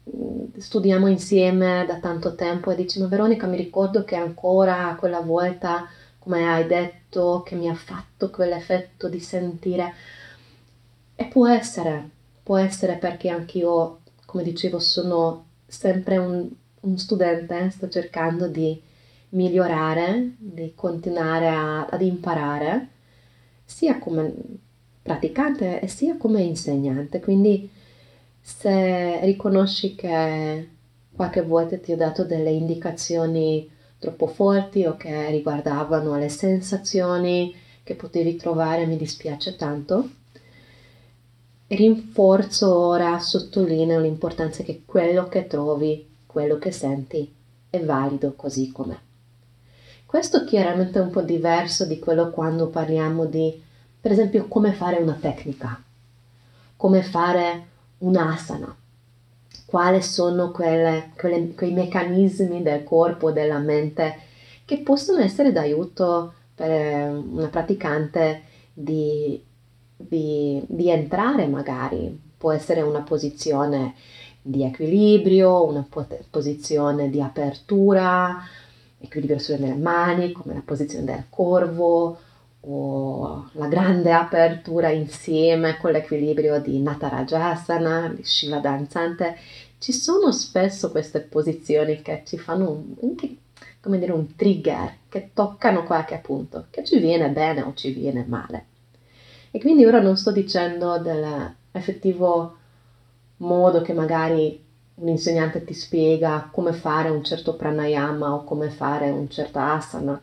studiamo 0.57 1.07
insieme 1.07 1.85
da 1.87 1.99
tanto 1.99 2.35
tempo 2.35 2.71
e 2.71 2.75
dici 2.75 2.99
ma 2.99 3.07
Veronica 3.07 3.47
mi 3.47 3.57
ricordo 3.57 4.03
che 4.03 4.15
ancora 4.15 4.95
quella 4.99 5.21
volta 5.21 5.87
come 6.19 6.47
hai 6.47 6.67
detto 6.67 7.43
che 7.45 7.55
mi 7.55 7.69
ha 7.69 7.73
fatto 7.73 8.29
quell'effetto 8.29 9.09
di 9.09 9.19
sentire 9.19 9.93
e 11.15 11.25
può 11.25 11.47
essere 11.47 12.09
può 12.43 12.57
essere 12.57 12.97
perché 12.97 13.29
anch'io 13.29 13.99
come 14.25 14.43
dicevo 14.43 14.79
sono 14.79 15.45
sempre 15.65 16.17
un, 16.17 16.49
un 16.81 16.97
studente 16.97 17.69
sto 17.69 17.87
cercando 17.87 18.47
di 18.47 18.81
migliorare, 19.31 20.35
di 20.37 20.73
continuare 20.75 21.47
a, 21.47 21.85
ad 21.85 22.01
imparare, 22.01 22.87
sia 23.63 23.99
come 23.99 24.33
praticante 25.01 25.87
sia 25.87 26.17
come 26.17 26.41
insegnante. 26.41 27.19
Quindi 27.19 27.69
se 28.41 29.19
riconosci 29.23 29.95
che 29.95 30.69
qualche 31.13 31.41
volta 31.43 31.77
ti 31.77 31.91
ho 31.91 31.95
dato 31.95 32.23
delle 32.23 32.49
indicazioni 32.49 33.69
troppo 33.99 34.25
forti 34.25 34.85
o 34.85 34.97
che 34.97 35.29
riguardavano 35.29 36.17
le 36.17 36.29
sensazioni 36.29 37.53
che 37.83 37.93
potevi 37.93 38.35
trovare, 38.35 38.87
mi 38.87 38.97
dispiace 38.97 39.55
tanto. 39.55 40.09
Rinforzo 41.67 42.75
ora, 42.77 43.19
sottolineo 43.19 43.99
l'importanza 43.99 44.63
che 44.63 44.81
quello 44.85 45.27
che 45.27 45.47
trovi, 45.47 46.09
quello 46.25 46.57
che 46.57 46.71
senti, 46.71 47.31
è 47.69 47.79
valido 47.79 48.33
così 48.33 48.71
com'è. 48.71 48.97
Questo 50.05 50.43
chiaramente 50.43 50.99
è 50.99 51.01
un 51.01 51.11
po' 51.11 51.21
diverso 51.21 51.85
di 51.85 51.99
quello 51.99 52.31
quando 52.31 52.67
parliamo 52.67 53.25
di, 53.25 53.61
per 54.01 54.11
esempio, 54.11 54.47
come 54.47 54.73
fare 54.73 54.97
una 54.97 55.17
tecnica, 55.19 55.81
come 56.75 57.01
fare 57.03 57.67
un'asana, 58.01 58.75
quali 59.65 60.01
sono 60.01 60.51
quelle, 60.51 61.11
quelle, 61.17 61.53
quei 61.53 61.73
meccanismi 61.73 62.61
del 62.61 62.83
corpo, 62.83 63.31
della 63.31 63.59
mente 63.59 64.29
che 64.65 64.79
possono 64.79 65.21
essere 65.21 65.51
d'aiuto 65.51 66.33
per 66.55 67.09
una 67.09 67.47
praticante 67.47 68.43
di, 68.73 69.41
di, 69.95 70.63
di 70.67 70.89
entrare 70.89 71.47
magari. 71.47 72.29
Può 72.37 72.51
essere 72.51 72.81
una 72.81 73.01
posizione 73.01 73.93
di 74.41 74.63
equilibrio, 74.63 75.65
una 75.65 75.85
posizione 76.29 77.09
di 77.09 77.21
apertura, 77.21 78.41
equilibrio 78.97 79.39
sulle 79.39 79.75
mani, 79.75 80.31
come 80.31 80.55
la 80.55 80.63
posizione 80.65 81.05
del 81.05 81.25
corvo 81.29 82.17
o 82.61 83.49
la 83.53 83.67
grande 83.67 84.11
apertura 84.11 84.89
insieme 84.89 85.77
con 85.77 85.91
l'equilibrio 85.91 86.59
di 86.59 86.79
Natarajasana, 86.79 88.15
Shiva 88.21 88.59
danzante. 88.59 89.37
Ci 89.79 89.91
sono 89.91 90.31
spesso 90.31 90.91
queste 90.91 91.21
posizioni 91.21 92.01
che 92.01 92.21
ci 92.25 92.37
fanno 92.37 92.83
anche, 93.01 93.35
come 93.81 93.97
dire, 93.97 94.11
un 94.11 94.35
trigger, 94.35 94.97
che 95.09 95.31
toccano 95.33 95.83
qualche 95.83 96.19
punto, 96.23 96.67
che 96.69 96.83
ci 96.83 96.99
viene 96.99 97.29
bene 97.29 97.61
o 97.61 97.73
ci 97.73 97.91
viene 97.91 98.23
male. 98.27 98.65
E 99.49 99.59
quindi 99.59 99.83
ora 99.83 99.99
non 99.99 100.15
sto 100.17 100.31
dicendo 100.31 100.99
dell'effettivo 100.99 102.57
modo 103.37 103.81
che 103.81 103.93
magari 103.93 104.63
un 104.95 105.07
insegnante 105.07 105.63
ti 105.63 105.73
spiega 105.73 106.49
come 106.51 106.73
fare 106.73 107.09
un 107.09 107.23
certo 107.23 107.55
pranayama 107.55 108.35
o 108.35 108.43
come 108.43 108.69
fare 108.69 109.09
un 109.09 109.27
certo 109.29 109.57
asana, 109.57 110.21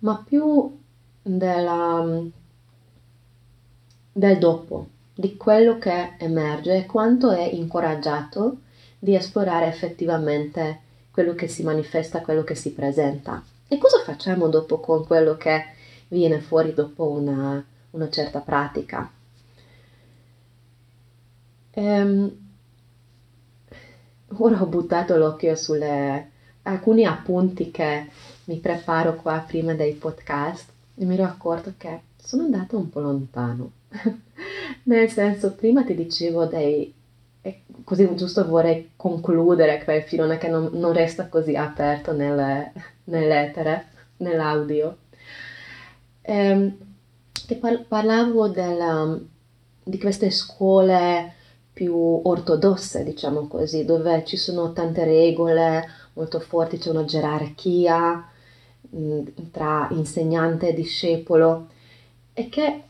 ma 0.00 0.22
più 0.24 0.78
della, 1.22 2.22
del 4.12 4.38
dopo, 4.38 4.86
di 5.14 5.36
quello 5.36 5.78
che 5.78 6.14
emerge 6.18 6.76
e 6.76 6.86
quanto 6.86 7.30
è 7.30 7.42
incoraggiato 7.42 8.58
di 8.98 9.14
esplorare 9.14 9.66
effettivamente 9.66 10.80
quello 11.10 11.34
che 11.34 11.48
si 11.48 11.62
manifesta, 11.62 12.20
quello 12.20 12.44
che 12.44 12.54
si 12.54 12.72
presenta. 12.72 13.42
E 13.68 13.78
cosa 13.78 14.02
facciamo 14.02 14.48
dopo 14.48 14.80
con 14.80 15.06
quello 15.06 15.36
che 15.36 15.64
viene 16.08 16.40
fuori 16.40 16.74
dopo 16.74 17.08
una, 17.08 17.62
una 17.90 18.10
certa 18.10 18.40
pratica? 18.40 19.10
Ehm, 21.72 22.48
ora 24.38 24.62
ho 24.62 24.66
buttato 24.66 25.16
l'occhio 25.16 25.54
sulle 25.54 26.30
alcuni 26.62 27.04
appunti 27.04 27.70
che 27.70 28.08
mi 28.44 28.56
preparo 28.58 29.16
qua 29.16 29.44
prima 29.46 29.74
dei 29.74 29.94
podcast 29.94 30.78
e 31.00 31.06
mi 31.06 31.14
ero 31.14 31.24
accorto 31.24 31.72
che 31.78 32.00
sono 32.22 32.42
andata 32.42 32.76
un 32.76 32.90
po' 32.90 33.00
lontano. 33.00 33.72
Nel 34.84 35.08
senso, 35.08 35.54
prima 35.54 35.82
ti 35.82 35.94
dicevo 35.94 36.44
dei... 36.44 36.92
così 37.84 38.14
giusto 38.14 38.46
vorrei 38.46 38.90
concludere 38.96 39.82
quel 39.82 40.02
filone 40.02 40.36
che 40.36 40.48
non, 40.48 40.68
non 40.74 40.92
resta 40.92 41.28
così 41.28 41.56
aperto 41.56 42.12
nel, 42.12 42.70
nell'etere, 43.04 43.86
nell'audio. 44.18 44.98
Ehm, 46.20 46.76
che 47.46 47.56
par- 47.56 47.86
parlavo 47.86 48.48
della, 48.48 49.18
di 49.82 49.98
queste 49.98 50.30
scuole 50.30 51.32
più 51.72 51.94
ortodosse, 51.96 53.04
diciamo 53.04 53.46
così, 53.48 53.86
dove 53.86 54.22
ci 54.26 54.36
sono 54.36 54.74
tante 54.74 55.04
regole 55.04 55.82
molto 56.12 56.40
forti, 56.40 56.76
c'è 56.76 56.90
una 56.90 57.06
gerarchia 57.06 58.29
tra 59.50 59.88
insegnante 59.92 60.68
e 60.68 60.74
discepolo 60.74 61.68
e 62.32 62.48
che 62.48 62.82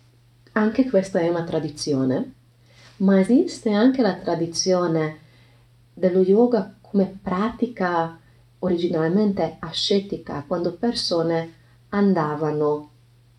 anche 0.53 0.89
questa 0.89 1.21
è 1.21 1.29
una 1.29 1.45
tradizione, 1.45 2.35
ma 2.99 3.21
esiste 3.21 3.71
anche 3.71 4.03
la 4.03 4.15
tradizione 4.15 5.19
dello 5.93 6.21
yoga 6.21 6.75
come 6.81 7.19
pratica 7.23 8.19
originalmente 8.61 9.57
ascetica, 9.61 10.45
quando 10.47 10.75
persone 10.75 11.55
andavano 11.91 12.91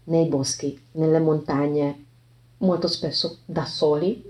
nei 0.05 0.27
boschi, 0.27 0.79
nelle 0.93 1.19
montagne, 1.19 2.05
molto 2.57 2.87
spesso 2.87 3.39
da 3.45 3.65
soli, 3.65 4.23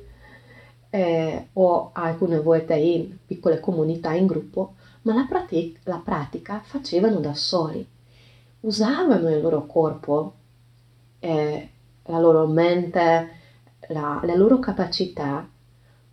eh, 0.90 1.48
o 1.54 1.92
alcune 1.94 2.40
volte 2.40 2.76
in 2.76 3.18
piccole 3.26 3.60
comunità 3.60 4.14
in 4.14 4.26
gruppo, 4.26 4.76
ma 5.04 5.14
la, 5.14 5.26
pratic- 5.28 5.80
la 5.84 6.02
pratica 6.04 6.62
facevano 6.64 7.20
da 7.20 7.34
soli. 7.34 7.88
Usavano 8.62 9.30
il 9.30 9.42
loro 9.42 9.66
corpo, 9.66 10.34
eh, 11.20 11.70
la 12.04 12.20
loro 12.20 12.48
mente, 12.48 13.30
la, 13.88 14.22
le 14.24 14.36
loro 14.36 14.60
capacità 14.60 15.48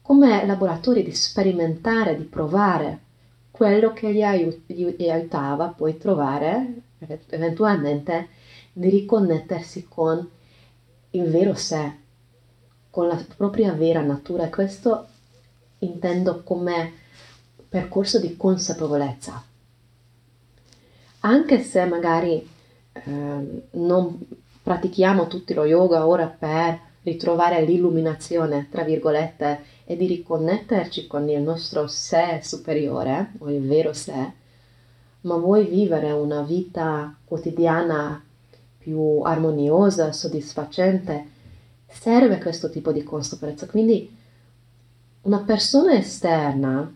come 0.00 0.46
laboratori 0.46 1.02
di 1.02 1.12
sperimentare, 1.12 2.16
di 2.16 2.24
provare 2.24 3.00
quello 3.50 3.92
che 3.92 4.14
gli, 4.14 4.22
aiut- 4.22 4.62
gli 4.66 5.10
aiutava 5.10 5.68
poi 5.68 5.98
trovare 5.98 6.82
eventualmente 7.28 8.28
di 8.72 8.88
riconnettersi 8.88 9.86
con 9.86 10.26
il 11.10 11.30
vero 11.30 11.54
sé, 11.54 11.92
con 12.88 13.08
la 13.08 13.22
propria 13.36 13.72
vera 13.72 14.00
natura 14.00 14.46
e 14.46 14.50
questo 14.50 15.06
intendo 15.80 16.42
come 16.42 16.92
percorso 17.68 18.18
di 18.18 18.36
consapevolezza. 18.36 19.44
Anche 21.20 21.60
se 21.62 21.84
magari 21.84 22.48
eh, 22.92 23.62
non 23.70 24.18
pratichiamo 24.62 25.26
tutti 25.26 25.54
lo 25.54 25.64
yoga 25.64 26.06
ora 26.06 26.26
per 26.26 26.80
ritrovare 27.02 27.64
l'illuminazione, 27.64 28.68
tra 28.70 28.82
virgolette, 28.82 29.62
e 29.84 29.96
di 29.96 30.06
riconnetterci 30.06 31.06
con 31.06 31.28
il 31.28 31.40
nostro 31.40 31.86
sé 31.86 32.40
superiore, 32.42 33.32
o 33.38 33.50
il 33.50 33.66
vero 33.66 33.92
sé, 33.94 34.32
ma 35.22 35.36
vuoi 35.36 35.66
vivere 35.66 36.10
una 36.12 36.42
vita 36.42 37.16
quotidiana 37.24 38.22
più 38.76 39.20
armoniosa, 39.22 40.12
soddisfacente, 40.12 41.26
serve 41.86 42.38
questo 42.38 42.68
tipo 42.68 42.92
di 42.92 43.02
consapevolezza. 43.02 43.66
Quindi 43.66 44.14
una 45.22 45.40
persona 45.40 45.94
esterna 45.94 46.94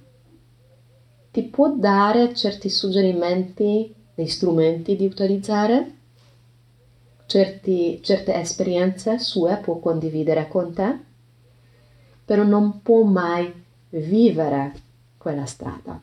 ti 1.31 1.43
può 1.45 1.75
dare 1.75 2.35
certi 2.35 2.69
suggerimenti 2.69 3.95
dei 4.15 4.27
strumenti 4.27 4.97
di 4.97 5.07
utilizzare, 5.07 5.95
certi, 7.27 8.01
certe 8.03 8.35
esperienze 8.35 9.19
sue 9.19 9.59
può 9.63 9.79
condividere 9.79 10.49
con 10.49 10.73
te, 10.73 10.99
però 12.25 12.43
non 12.43 12.83
può 12.83 13.03
mai 13.03 13.53
vivere 13.91 14.75
quella 15.19 15.47
strada. 15.47 16.01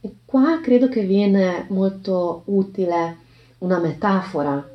E 0.00 0.14
qua 0.24 0.60
credo 0.60 0.88
che 0.88 1.02
viene 1.02 1.66
molto 1.68 2.42
utile 2.46 3.18
una 3.58 3.78
metafora 3.78 4.68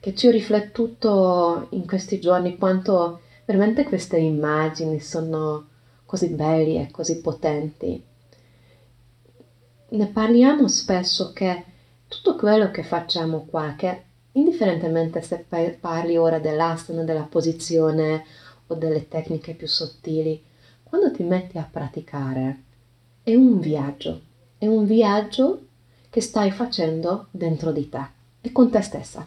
che 0.00 0.14
ci 0.14 0.28
ho 0.28 0.30
riflettuto 0.30 1.66
in 1.70 1.86
questi 1.86 2.20
giorni 2.20 2.56
quanto 2.56 3.20
veramente 3.44 3.84
queste 3.84 4.18
immagini 4.18 5.00
sono 5.00 5.66
così 6.04 6.28
belle 6.28 6.82
e 6.82 6.90
così 6.90 7.20
potenti. 7.20 8.02
Ne 9.90 10.06
parliamo 10.06 10.68
spesso 10.68 11.32
che 11.32 11.64
tutto 12.08 12.36
quello 12.36 12.70
che 12.70 12.82
facciamo 12.82 13.46
qua, 13.46 13.74
che 13.74 14.02
indifferentemente 14.32 15.22
se 15.22 15.46
parli 15.80 16.18
ora 16.18 16.38
dell'asana, 16.38 17.04
della 17.04 17.22
posizione 17.22 18.24
o 18.66 18.74
delle 18.74 19.08
tecniche 19.08 19.54
più 19.54 19.66
sottili, 19.66 20.44
quando 20.82 21.10
ti 21.10 21.22
metti 21.22 21.56
a 21.56 21.66
praticare 21.70 22.62
è 23.22 23.34
un 23.34 23.60
viaggio, 23.60 24.20
è 24.58 24.66
un 24.66 24.84
viaggio 24.84 25.66
che 26.10 26.20
stai 26.20 26.50
facendo 26.50 27.28
dentro 27.30 27.72
di 27.72 27.88
te 27.88 28.06
e 28.42 28.52
con 28.52 28.70
te 28.70 28.82
stessa. 28.82 29.26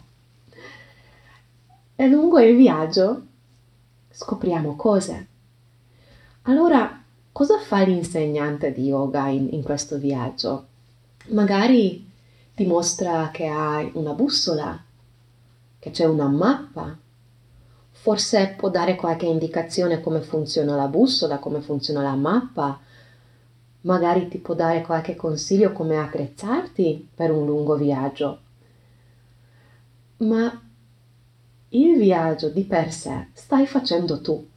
E 1.96 2.06
lungo 2.06 2.38
il 2.38 2.56
viaggio 2.56 3.26
scopriamo 4.10 4.76
cose. 4.76 5.26
Allora, 6.42 7.01
cosa 7.32 7.58
fa 7.58 7.82
l'insegnante 7.82 8.72
di 8.72 8.84
yoga 8.84 9.28
in, 9.28 9.48
in 9.52 9.62
questo 9.62 9.96
viaggio? 9.96 10.66
Magari 11.28 12.08
ti 12.54 12.66
mostra 12.66 13.30
che 13.32 13.46
hai 13.46 13.90
una 13.94 14.12
bussola, 14.12 14.80
che 15.78 15.90
c'è 15.90 16.04
una 16.04 16.28
mappa, 16.28 16.96
forse 17.90 18.54
può 18.56 18.68
dare 18.68 18.94
qualche 18.96 19.26
indicazione 19.26 20.00
come 20.00 20.20
funziona 20.20 20.76
la 20.76 20.86
bussola, 20.86 21.38
come 21.38 21.60
funziona 21.60 22.02
la 22.02 22.14
mappa, 22.14 22.80
magari 23.82 24.28
ti 24.28 24.38
può 24.38 24.54
dare 24.54 24.82
qualche 24.82 25.16
consiglio 25.16 25.72
come 25.72 25.98
attrezzarti 25.98 27.08
per 27.14 27.30
un 27.30 27.46
lungo 27.46 27.76
viaggio. 27.76 28.40
Ma 30.18 30.62
il 31.70 31.96
viaggio 31.96 32.48
di 32.48 32.64
per 32.64 32.92
sé 32.92 33.28
stai 33.32 33.66
facendo 33.66 34.20
tu. 34.20 34.48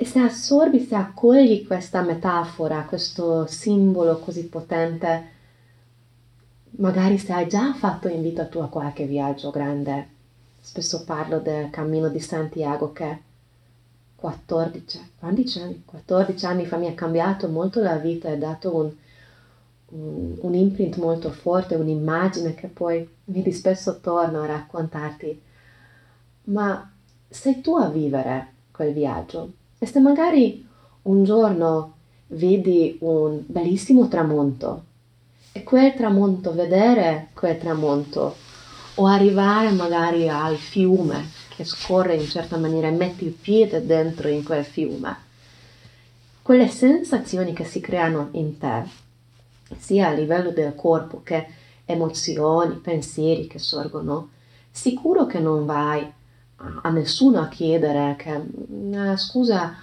E 0.00 0.04
se 0.04 0.20
assorbi, 0.20 0.78
se 0.78 0.94
accogli 0.94 1.66
questa 1.66 2.02
metafora, 2.02 2.84
questo 2.84 3.46
simbolo 3.46 4.20
così 4.20 4.46
potente, 4.46 5.30
magari 6.76 7.18
se 7.18 7.32
hai 7.32 7.48
già 7.48 7.74
fatto 7.74 8.06
in 8.06 8.22
vita 8.22 8.44
tua 8.44 8.68
qualche 8.68 9.06
viaggio 9.06 9.50
grande, 9.50 10.08
spesso 10.60 11.02
parlo 11.02 11.40
del 11.40 11.70
cammino 11.70 12.08
di 12.10 12.20
Santiago 12.20 12.92
che 12.92 13.22
14, 14.14 15.14
15 15.18 15.60
anni, 15.60 15.82
14 15.84 16.46
anni 16.46 16.66
fa 16.66 16.76
mi 16.76 16.86
ha 16.86 16.94
cambiato 16.94 17.48
molto 17.48 17.80
la 17.80 17.96
vita 17.96 18.28
e 18.28 18.38
dato 18.38 18.76
un, 18.76 18.94
un, 19.98 20.36
un 20.42 20.54
imprint 20.54 20.96
molto 20.98 21.32
forte, 21.32 21.74
un'immagine 21.74 22.54
che 22.54 22.68
poi 22.68 23.08
vedi 23.24 23.50
spesso 23.50 23.98
torno 23.98 24.42
a 24.42 24.46
raccontarti. 24.46 25.42
Ma 26.44 26.88
sei 27.28 27.60
tu 27.60 27.76
a 27.76 27.88
vivere 27.88 28.52
quel 28.70 28.92
viaggio 28.92 29.57
e 29.78 29.86
se 29.86 30.00
magari 30.00 30.66
un 31.02 31.24
giorno 31.24 31.94
vedi 32.28 32.96
un 33.00 33.42
bellissimo 33.46 34.08
tramonto 34.08 34.84
e 35.52 35.62
quel 35.62 35.94
tramonto, 35.94 36.52
vedere 36.52 37.28
quel 37.34 37.58
tramonto 37.58 38.36
o 38.94 39.06
arrivare 39.06 39.70
magari 39.70 40.28
al 40.28 40.56
fiume 40.56 41.30
che 41.54 41.64
scorre 41.64 42.14
in 42.14 42.26
certa 42.26 42.56
maniera 42.56 42.88
e 42.88 42.92
metti 42.92 43.24
il 43.24 43.32
piede 43.32 43.84
dentro 43.84 44.28
in 44.28 44.44
quel 44.44 44.64
fiume, 44.64 45.16
quelle 46.42 46.68
sensazioni 46.68 47.52
che 47.52 47.64
si 47.64 47.80
creano 47.80 48.28
in 48.32 48.58
te, 48.58 48.84
sia 49.76 50.08
a 50.08 50.12
livello 50.12 50.50
del 50.50 50.74
corpo 50.74 51.22
che 51.22 51.46
emozioni, 51.84 52.76
pensieri 52.76 53.46
che 53.46 53.58
sorgono, 53.58 54.30
sicuro 54.70 55.26
che 55.26 55.38
non 55.38 55.64
vai 55.64 56.06
a 56.82 56.90
nessuno 56.90 57.40
a 57.40 57.48
chiedere 57.48 58.16
che 58.16 58.96
ah, 58.96 59.16
scusa 59.16 59.76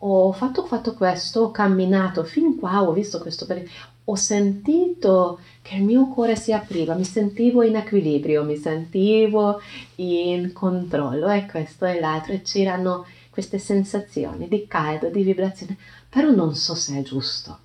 ho 0.00 0.32
fatto, 0.32 0.64
fatto 0.64 0.94
questo, 0.94 1.42
ho 1.42 1.50
camminato 1.50 2.22
fin 2.22 2.56
qua, 2.56 2.82
ho 2.82 2.92
visto 2.92 3.18
questo 3.18 3.46
periodo, 3.46 3.70
ho 4.04 4.14
sentito 4.14 5.40
che 5.60 5.76
il 5.76 5.82
mio 5.82 6.08
cuore 6.08 6.36
si 6.36 6.52
apriva, 6.52 6.94
mi 6.94 7.04
sentivo 7.04 7.62
in 7.62 7.76
equilibrio, 7.76 8.44
mi 8.44 8.56
sentivo 8.56 9.60
in 9.96 10.52
controllo 10.52 11.28
e 11.28 11.46
questo 11.46 11.84
e 11.84 11.98
l'altro 11.98 12.32
e 12.32 12.42
c'erano 12.42 13.06
queste 13.30 13.58
sensazioni 13.58 14.48
di 14.48 14.66
caldo, 14.66 15.10
di 15.10 15.22
vibrazione, 15.22 15.76
però 16.08 16.30
non 16.30 16.54
so 16.54 16.74
se 16.74 16.98
è 16.98 17.02
giusto. 17.02 17.58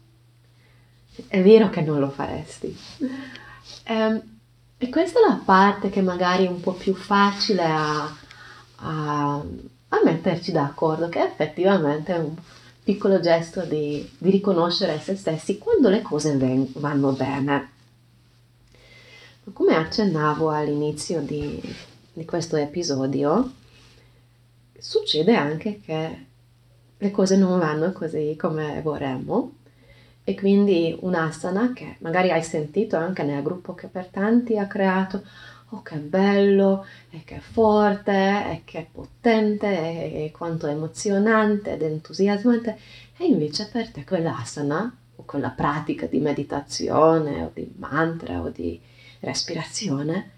È 1.27 1.41
vero 1.41 1.69
che 1.69 1.81
non 1.81 1.99
lo 1.99 2.09
faresti. 2.09 2.75
Um, 3.87 4.21
e 4.77 4.89
questa 4.89 5.19
è 5.19 5.29
la 5.29 5.41
parte 5.43 5.89
che 5.89 6.01
magari 6.01 6.45
è 6.45 6.49
un 6.49 6.59
po' 6.59 6.73
più 6.73 6.93
facile 6.93 7.63
a, 7.63 8.13
a, 8.83 9.35
a 9.35 10.01
metterci 10.03 10.51
d'accordo, 10.51 11.09
che 11.09 11.23
effettivamente 11.23 12.13
è 12.13 12.19
un 12.19 12.35
piccolo 12.83 13.19
gesto 13.19 13.61
di, 13.61 14.07
di 14.17 14.29
riconoscere 14.29 14.99
se 14.99 15.15
stessi 15.15 15.57
quando 15.57 15.89
le 15.89 16.01
cose 16.01 16.35
ven- 16.35 16.69
vanno 16.73 17.11
bene. 17.13 17.71
Come 19.51 19.75
accennavo 19.75 20.49
all'inizio 20.51 21.21
di, 21.21 21.61
di 22.13 22.25
questo 22.25 22.55
episodio, 22.55 23.51
succede 24.77 25.35
anche 25.35 25.79
che 25.83 26.25
le 26.97 27.11
cose 27.11 27.35
non 27.37 27.59
vanno 27.59 27.91
così 27.91 28.35
come 28.39 28.81
vorremmo 28.81 29.55
e 30.23 30.35
quindi 30.35 30.95
un'asana 30.97 31.73
che 31.73 31.97
magari 31.99 32.31
hai 32.31 32.43
sentito 32.43 32.95
anche 32.95 33.23
nel 33.23 33.43
gruppo 33.43 33.75
che 33.75 33.87
per 33.87 34.07
tanti 34.07 34.57
ha 34.57 34.67
creato 34.67 35.23
oh 35.73 35.81
che 35.81 35.97
bello, 35.97 36.85
e 37.09 37.23
che 37.23 37.39
forte, 37.39 38.11
e 38.11 38.61
che 38.63 38.87
potente, 38.91 39.67
e, 39.67 40.31
quanto 40.31 40.67
emozionante 40.67 41.73
ed 41.73 41.81
entusiasmante, 41.81 42.77
e 43.17 43.25
invece 43.25 43.67
per 43.67 43.89
te 43.91 44.03
quell'asana 44.03 44.97
o 45.15 45.23
quella 45.25 45.49
pratica 45.49 46.05
di 46.05 46.19
meditazione 46.19 47.43
o 47.43 47.51
di 47.53 47.71
mantra 47.77 48.41
o 48.41 48.49
di 48.49 48.79
respirazione 49.19 50.31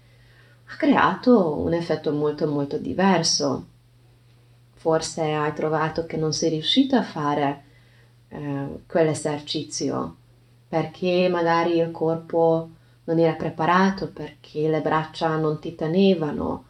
ha 0.68 0.76
creato 0.76 1.58
un 1.58 1.72
effetto 1.74 2.12
molto 2.12 2.46
molto 2.46 2.78
diverso. 2.78 3.66
Forse 4.74 5.32
hai 5.32 5.52
trovato 5.52 6.06
che 6.06 6.16
non 6.16 6.32
sei 6.32 6.50
riuscito 6.50 6.96
a 6.96 7.02
fare 7.02 7.62
eh, 8.28 8.66
quell'esercizio 8.86 10.16
perché 10.68 11.28
magari 11.30 11.78
il 11.78 11.90
corpo 11.90 12.70
non 13.06 13.18
era 13.18 13.32
preparato 13.32 14.10
perché 14.10 14.68
le 14.68 14.80
braccia 14.80 15.36
non 15.36 15.58
ti 15.58 15.74
tenevano 15.74 16.64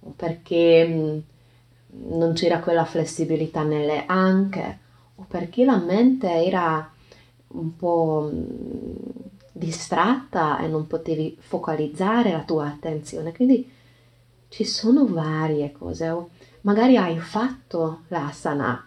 o 0.00 0.12
perché 0.16 1.22
non 1.92 2.32
c'era 2.34 2.60
quella 2.60 2.84
flessibilità 2.84 3.62
nelle 3.62 4.06
anche 4.06 4.78
o 5.16 5.26
perché 5.28 5.64
la 5.64 5.78
mente 5.78 6.28
era 6.28 6.90
un 7.48 7.76
po' 7.76 8.30
distratta 9.52 10.58
e 10.58 10.68
non 10.68 10.86
potevi 10.86 11.36
focalizzare 11.38 12.32
la 12.32 12.42
tua 12.42 12.66
attenzione. 12.66 13.32
Quindi 13.32 13.68
ci 14.48 14.64
sono 14.64 15.06
varie 15.06 15.72
cose. 15.72 16.14
Magari 16.62 16.96
hai 16.96 17.18
fatto 17.18 18.02
l'asana, 18.08 18.84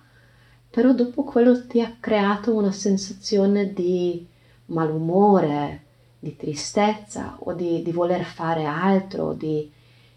però 0.69 0.93
dopo 0.93 1.23
quello 1.23 1.65
ti 1.67 1.81
ha 1.81 1.95
creato 1.99 2.53
una 2.53 2.71
sensazione 2.71 3.73
di 3.73 4.25
malumore, 4.67 5.82
di 6.23 6.37
tristezza 6.37 7.35
o 7.39 7.51
di, 7.51 7.81
di 7.81 7.91
voler 7.91 8.23
fare 8.23 8.63
altro, 8.63 9.33
di, 9.33 9.69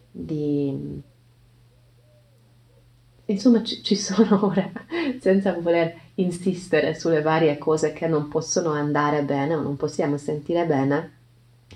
di... 0.09 1.03
insomma 3.25 3.65
ci, 3.65 3.83
ci 3.83 3.97
sono 3.99 4.47
ora, 4.47 4.71
senza 5.21 5.53
voler 5.59 5.99
insistere 6.15 6.95
sulle 6.95 7.23
varie 7.23 7.59
cose 7.59 7.93
che 7.93 8.07
non 8.07 8.29
possono 8.29 8.71
andare 8.71 9.25
bene 9.25 9.57
o 9.57 9.61
non 9.61 9.75
possiamo 9.75 10.17
sentire 10.17 10.65
bene, 10.65 11.13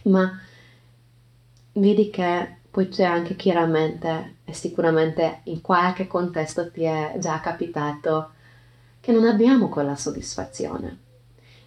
ma 0.03 0.41
vedi 1.73 2.09
che 2.11 2.59
poi 2.71 2.87
c'è 2.89 3.03
anche 3.03 3.35
chiaramente 3.35 4.37
e 4.45 4.53
sicuramente 4.53 5.41
in 5.45 5.61
qualche 5.61 6.07
contesto 6.07 6.71
ti 6.71 6.85
è 6.85 7.17
già 7.19 7.41
capitato 7.41 8.31
che 9.01 9.11
non 9.11 9.27
abbiamo 9.27 9.69
quella 9.69 9.97
soddisfazione. 9.97 10.99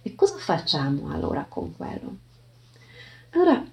E 0.00 0.14
cosa 0.14 0.38
facciamo 0.38 1.10
allora 1.10 1.44
con 1.46 1.76
quello? 1.76 2.32
Allora, 3.34 3.64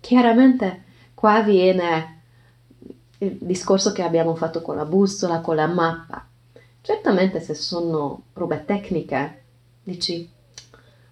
chiaramente 0.00 0.82
qua 1.14 1.42
viene 1.42 2.22
il 3.18 3.36
discorso 3.40 3.92
che 3.92 4.02
abbiamo 4.02 4.34
fatto 4.34 4.62
con 4.62 4.74
la 4.74 4.84
bussola, 4.84 5.40
con 5.40 5.54
la 5.54 5.68
mappa. 5.68 6.26
Certamente 6.80 7.40
se 7.40 7.54
sono 7.54 8.22
robe 8.32 8.64
tecniche, 8.64 9.42
dici, 9.84 10.28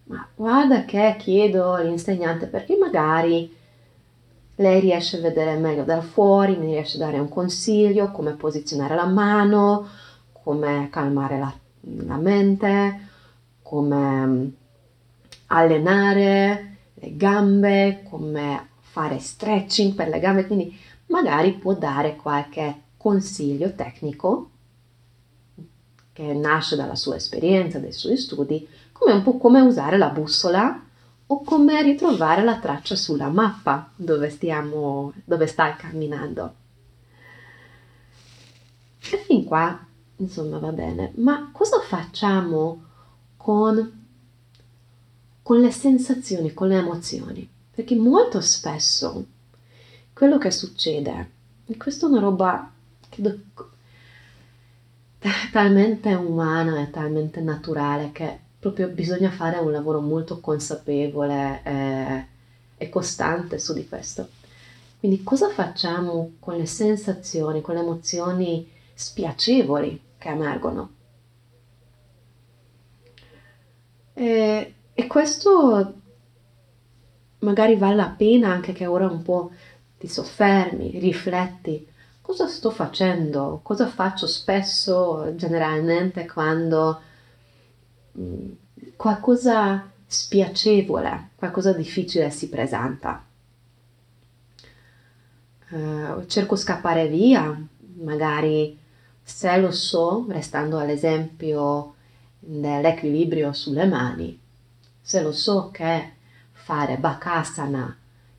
ma 0.04 0.26
guarda 0.34 0.84
che 0.84 1.14
chiedo 1.18 1.74
all'insegnante 1.74 2.46
perché 2.46 2.76
magari 2.76 3.54
lei 4.56 4.80
riesce 4.80 5.18
a 5.18 5.20
vedere 5.20 5.56
meglio 5.56 5.84
da 5.84 6.00
fuori, 6.00 6.56
mi 6.56 6.66
riesce 6.66 6.96
a 6.96 7.06
dare 7.06 7.20
un 7.20 7.28
consiglio, 7.28 8.10
come 8.10 8.32
posizionare 8.32 8.96
la 8.96 9.06
mano, 9.06 9.86
come 10.32 10.88
calmare 10.90 11.38
la, 11.38 11.54
la 12.06 12.16
mente, 12.16 13.08
come 13.62 14.26
mm, 14.26 14.48
allenare 15.48 16.67
le 17.00 17.16
gambe, 17.16 18.02
come 18.08 18.68
fare 18.80 19.18
stretching 19.18 19.94
per 19.94 20.08
le 20.08 20.18
gambe, 20.18 20.46
quindi 20.46 20.76
magari 21.06 21.52
può 21.52 21.74
dare 21.74 22.16
qualche 22.16 22.82
consiglio 22.96 23.74
tecnico 23.74 24.50
che 26.12 26.32
nasce 26.34 26.74
dalla 26.74 26.96
sua 26.96 27.14
esperienza, 27.14 27.78
dai 27.78 27.92
suoi 27.92 28.16
studi, 28.16 28.68
come 28.92 29.12
un 29.12 29.22
po' 29.22 29.38
come 29.38 29.61
usare 29.61 29.96
la 29.96 30.08
bussola 30.08 30.82
o 31.30 31.42
come 31.42 31.80
ritrovare 31.82 32.42
la 32.42 32.58
traccia 32.58 32.96
sulla 32.96 33.28
mappa 33.28 33.90
dove, 33.94 34.28
stiamo, 34.30 35.12
dove 35.24 35.46
stai 35.46 35.76
camminando. 35.76 36.54
E 38.98 39.16
fin 39.18 39.44
qua, 39.44 39.78
insomma, 40.16 40.58
va 40.58 40.72
bene, 40.72 41.12
ma 41.16 41.50
cosa 41.52 41.78
facciamo 41.80 42.82
con, 43.37 43.97
con 45.48 45.62
le 45.62 45.70
sensazioni, 45.70 46.52
con 46.52 46.68
le 46.68 46.76
emozioni? 46.76 47.48
Perché 47.70 47.96
molto 47.96 48.42
spesso 48.42 49.24
quello 50.12 50.37
che 50.37 50.50
succede, 50.50 51.30
e 51.64 51.74
questa 51.78 52.04
è 52.04 52.11
una 52.11 52.20
roba 52.20 52.70
che 53.08 53.22
do, 53.22 53.38
talmente 55.50 56.12
umana 56.12 56.82
e 56.82 56.90
talmente 56.90 57.40
naturale 57.40 58.12
che 58.12 58.38
proprio 58.58 58.88
bisogna 58.88 59.30
fare 59.30 59.56
un 59.56 59.72
lavoro 59.72 60.02
molto 60.02 60.38
consapevole 60.38 61.62
e, 61.64 62.26
e 62.76 62.88
costante 62.90 63.58
su 63.58 63.72
di 63.72 63.88
questo. 63.88 64.28
Quindi 64.98 65.22
cosa 65.22 65.48
facciamo 65.48 66.32
con 66.40 66.58
le 66.58 66.66
sensazioni, 66.66 67.62
con 67.62 67.74
le 67.74 67.80
emozioni 67.80 68.70
spiacevoli 68.92 69.98
che 70.18 70.28
emergono? 70.28 70.90
E, 74.12 74.74
e 74.98 75.06
questo 75.06 75.94
magari 77.40 77.76
vale 77.76 77.94
la 77.94 78.14
pena 78.16 78.50
anche 78.50 78.72
che 78.72 78.87
ora 78.87 79.06
un 79.06 79.22
po' 79.22 79.52
ti 79.98 80.08
soffermi, 80.08 80.98
rifletti, 80.98 81.87
cosa 82.20 82.46
sto 82.48 82.70
facendo, 82.70 83.61
cosa 83.62 83.87
faccio 83.87 84.26
spesso 84.26 85.32
generalmente 85.37 86.26
quando 86.26 87.00
Mm, 88.18 88.50
qualcosa 88.96 89.90
spiacevole, 90.06 91.30
qualcosa 91.37 91.72
difficile 91.72 92.30
si 92.30 92.48
presenta. 92.48 93.24
Uh, 95.70 96.24
cerco 96.26 96.56
scappare 96.56 97.08
via, 97.08 97.56
magari 97.98 98.76
se 99.22 99.56
lo 99.58 99.70
so, 99.70 100.24
restando 100.28 100.78
all'esempio 100.78 101.94
dell'equilibrio 102.38 103.52
sulle 103.52 103.84
mani, 103.84 104.40
se 105.09 105.23
lo 105.23 105.33
so 105.33 105.71
che 105.73 106.12
fare 106.53 106.99
Bakasana 106.99 107.97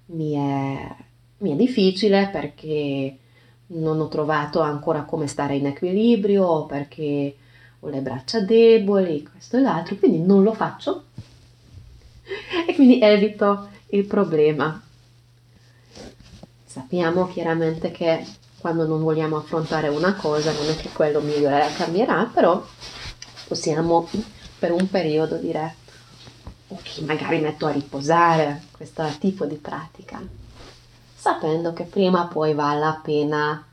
mi 0.07 0.33
è, 0.33 0.95
mi 1.39 1.51
è 1.51 1.55
difficile 1.55 2.29
perché 2.31 3.17
non 3.69 3.99
ho 3.99 4.07
trovato 4.07 4.59
ancora 4.59 5.01
come 5.01 5.25
stare 5.25 5.55
in 5.55 5.65
equilibrio 5.65 6.67
perché 6.67 7.35
ho 7.79 7.89
le 7.89 8.01
braccia 8.01 8.41
deboli, 8.41 9.23
questo 9.23 9.57
e 9.57 9.61
l'altro, 9.61 9.95
quindi 9.95 10.19
non 10.19 10.43
lo 10.43 10.53
faccio 10.53 11.05
e 12.67 12.75
quindi 12.75 13.01
evito 13.01 13.69
il 13.87 14.05
problema. 14.05 14.79
Sappiamo 16.65 17.27
chiaramente 17.29 17.89
che 17.89 18.23
quando 18.59 18.85
non 18.85 19.01
vogliamo 19.01 19.37
affrontare 19.37 19.87
una 19.87 20.13
cosa 20.13 20.51
non 20.51 20.69
è 20.69 20.75
che 20.75 20.89
quello 20.89 21.19
migliorerà, 21.19 21.65
cambierà, 21.71 22.29
però 22.31 22.63
possiamo 23.47 24.07
per 24.59 24.71
un 24.71 24.87
periodo 24.87 25.37
dire 25.37 25.78
ok, 26.69 26.99
magari 26.99 27.39
metto 27.39 27.67
a 27.67 27.71
riposare 27.71 28.63
questo 28.71 29.03
tipo 29.19 29.45
di 29.45 29.57
pratica, 29.57 30.21
sapendo 31.13 31.73
che 31.73 31.83
prima 31.83 32.23
o 32.23 32.27
poi 32.29 32.53
vale 32.53 32.79
la 32.79 32.99
pena 33.03 33.63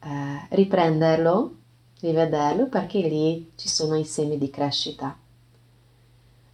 eh, 0.00 0.46
riprenderlo 0.50 1.62
rivederlo 2.06 2.66
perché 2.66 3.00
lì 3.00 3.52
ci 3.56 3.68
sono 3.68 3.96
i 3.96 4.04
semi 4.04 4.36
di 4.36 4.50
crescita. 4.50 5.16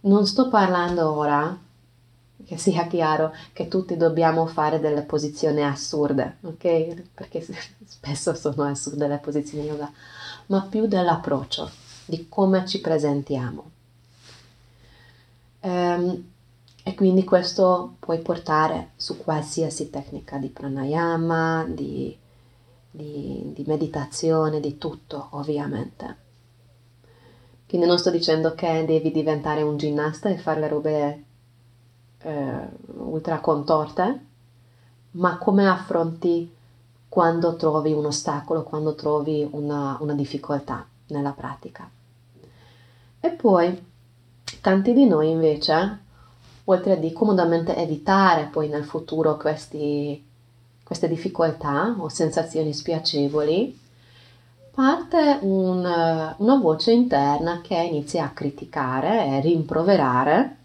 Non 0.01 0.25
sto 0.25 0.47
parlando 0.47 1.11
ora, 1.11 1.57
che 2.45 2.57
sia 2.57 2.87
chiaro, 2.87 3.33
che 3.53 3.67
tutti 3.67 3.97
dobbiamo 3.97 4.45
fare 4.47 4.79
delle 4.79 5.03
posizioni 5.03 5.63
assurde, 5.63 6.37
ok? 6.41 7.03
Perché 7.13 7.45
spesso 7.85 8.33
sono 8.33 8.63
assurde 8.63 9.07
le 9.07 9.17
posizioni 9.17 9.65
yoga, 9.65 9.91
ma 10.47 10.61
più 10.61 10.87
dell'approccio, 10.87 11.69
di 12.05 12.27
come 12.29 12.65
ci 12.65 12.79
presentiamo. 12.79 13.69
Um, 15.61 16.29
e 16.83 16.95
quindi 16.95 17.23
questo 17.23 17.95
puoi 17.99 18.19
portare 18.19 18.91
su 18.95 19.17
qualsiasi 19.17 19.89
tecnica 19.89 20.37
di 20.37 20.49
pranayama, 20.49 21.65
di 21.67 22.17
di, 22.91 23.51
di 23.53 23.63
meditazione, 23.65 24.59
di 24.59 24.77
tutto 24.77 25.27
ovviamente. 25.31 26.29
Quindi 27.67 27.87
non 27.87 27.97
sto 27.97 28.11
dicendo 28.11 28.53
che 28.53 28.83
devi 28.85 29.11
diventare 29.11 29.61
un 29.61 29.77
ginnasta 29.77 30.27
e 30.29 30.37
fare 30.37 30.59
le 30.59 30.67
robe 30.67 31.23
eh, 32.19 32.67
ultra 32.97 33.39
contorte, 33.39 34.25
ma 35.11 35.37
come 35.37 35.67
affronti 35.67 36.53
quando 37.07 37.55
trovi 37.55 37.93
un 37.93 38.05
ostacolo, 38.05 38.63
quando 38.63 38.93
trovi 38.93 39.47
una, 39.51 39.97
una 40.01 40.13
difficoltà 40.13 40.85
nella 41.07 41.31
pratica. 41.31 41.89
E 43.21 43.29
poi 43.29 43.90
tanti 44.59 44.93
di 44.93 45.05
noi 45.05 45.29
invece, 45.29 45.99
oltre 46.65 46.93
a 46.93 46.95
di 46.97 47.13
comodamente 47.13 47.75
evitare 47.75 48.49
poi 48.51 48.67
nel 48.67 48.83
futuro 48.85 49.37
questi 49.37 50.29
queste 50.91 51.07
difficoltà 51.07 51.95
o 51.99 52.09
sensazioni 52.09 52.73
spiacevoli, 52.73 53.79
parte 54.71 55.39
un, 55.39 55.85
una 56.37 56.55
voce 56.57 56.91
interna 56.91 57.61
che 57.61 57.75
inizia 57.75 58.25
a 58.25 58.31
criticare 58.31 59.25
e 59.25 59.39
rimproverare 59.39 60.57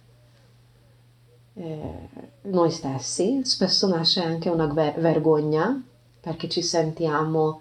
eh, 1.55 2.09
noi 2.43 2.71
stessi. 2.73 3.45
Spesso 3.45 3.87
nasce 3.87 4.21
anche 4.21 4.49
una 4.49 4.67
vergogna 4.67 5.81
perché 6.19 6.49
ci 6.49 6.61
sentiamo 6.61 7.61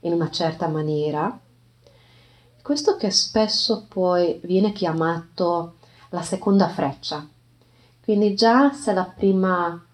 in 0.00 0.12
una 0.12 0.30
certa 0.30 0.66
maniera. 0.66 1.38
Questo 2.70 2.96
che 2.96 3.10
spesso 3.10 3.86
poi 3.88 4.40
viene 4.44 4.70
chiamato 4.70 5.78
la 6.10 6.22
seconda 6.22 6.68
freccia. 6.68 7.26
Quindi 8.00 8.36
già 8.36 8.72
se 8.72 8.92
la 8.92 9.12
prima 9.12 9.84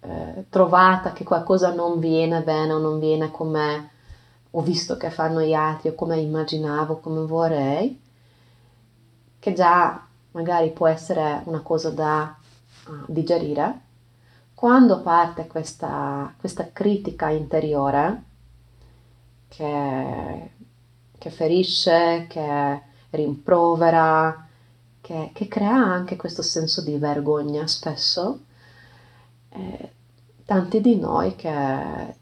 eh, 0.00 0.46
trovata 0.48 1.12
che 1.12 1.22
qualcosa 1.22 1.72
non 1.72 2.00
viene 2.00 2.42
bene 2.42 2.72
o 2.72 2.78
non 2.78 2.98
viene 2.98 3.30
come 3.30 3.90
ho 4.50 4.62
visto 4.62 4.96
che 4.96 5.10
fanno 5.12 5.42
gli 5.42 5.52
altri 5.52 5.90
o 5.90 5.94
come 5.94 6.18
immaginavo, 6.18 6.98
come 6.98 7.24
vorrei, 7.24 8.02
che 9.38 9.52
già 9.52 10.04
magari 10.32 10.72
può 10.72 10.88
essere 10.88 11.42
una 11.44 11.60
cosa 11.60 11.90
da 11.90 12.36
uh, 12.86 12.92
digerire, 13.06 13.80
quando 14.54 15.02
parte 15.02 15.46
questa, 15.46 16.34
questa 16.36 16.68
critica 16.72 17.28
interiore 17.28 18.22
che, 19.46 20.50
che, 21.22 21.30
ferisce, 21.30 22.26
che 22.28 22.82
rimprovera, 23.10 24.44
che, 25.00 25.30
che 25.32 25.46
crea 25.46 25.72
anche 25.72 26.16
questo 26.16 26.42
senso 26.42 26.82
di 26.82 26.96
vergogna 26.96 27.64
spesso, 27.68 28.40
eh, 29.50 29.92
tanti 30.44 30.80
di 30.80 30.98
noi 30.98 31.36
che 31.36 32.16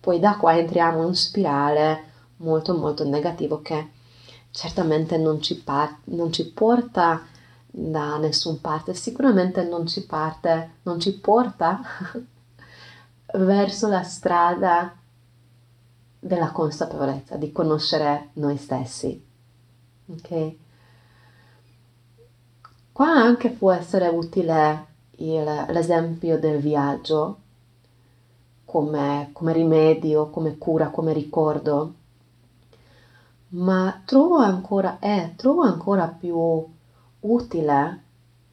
poi 0.00 0.18
da 0.18 0.36
qua 0.36 0.56
entriamo 0.56 1.00
in 1.00 1.08
un 1.08 1.14
spirale 1.14 2.04
molto 2.36 2.74
molto 2.74 3.06
negativo 3.06 3.60
che 3.60 3.90
certamente 4.50 5.18
non 5.18 5.42
ci, 5.42 5.56
par- 5.60 5.98
non 6.04 6.32
ci 6.32 6.50
porta 6.50 7.26
da 7.66 8.16
nessun 8.16 8.62
parte, 8.62 8.94
sicuramente 8.94 9.62
non 9.62 9.86
ci 9.86 10.06
parte, 10.06 10.76
non 10.84 10.98
ci 10.98 11.12
porta 11.18 11.82
verso 13.36 13.88
la 13.88 14.02
strada 14.04 14.97
della 16.18 16.50
consapevolezza, 16.50 17.36
di 17.36 17.52
conoscere 17.52 18.30
noi 18.34 18.56
stessi. 18.56 19.24
Ok? 20.06 20.54
Qua 22.92 23.06
anche 23.06 23.50
può 23.50 23.72
essere 23.72 24.08
utile 24.08 24.86
il, 25.18 25.66
l'esempio 25.68 26.38
del 26.38 26.60
viaggio 26.60 27.38
come, 28.64 29.30
come 29.32 29.52
rimedio, 29.52 30.30
come 30.30 30.58
cura, 30.58 30.90
come 30.90 31.12
ricordo, 31.12 31.94
ma 33.50 34.02
trovo 34.04 34.38
ancora, 34.38 34.98
eh, 34.98 35.32
trovo 35.36 35.62
ancora 35.62 36.06
più 36.08 36.66
utile, 37.20 38.02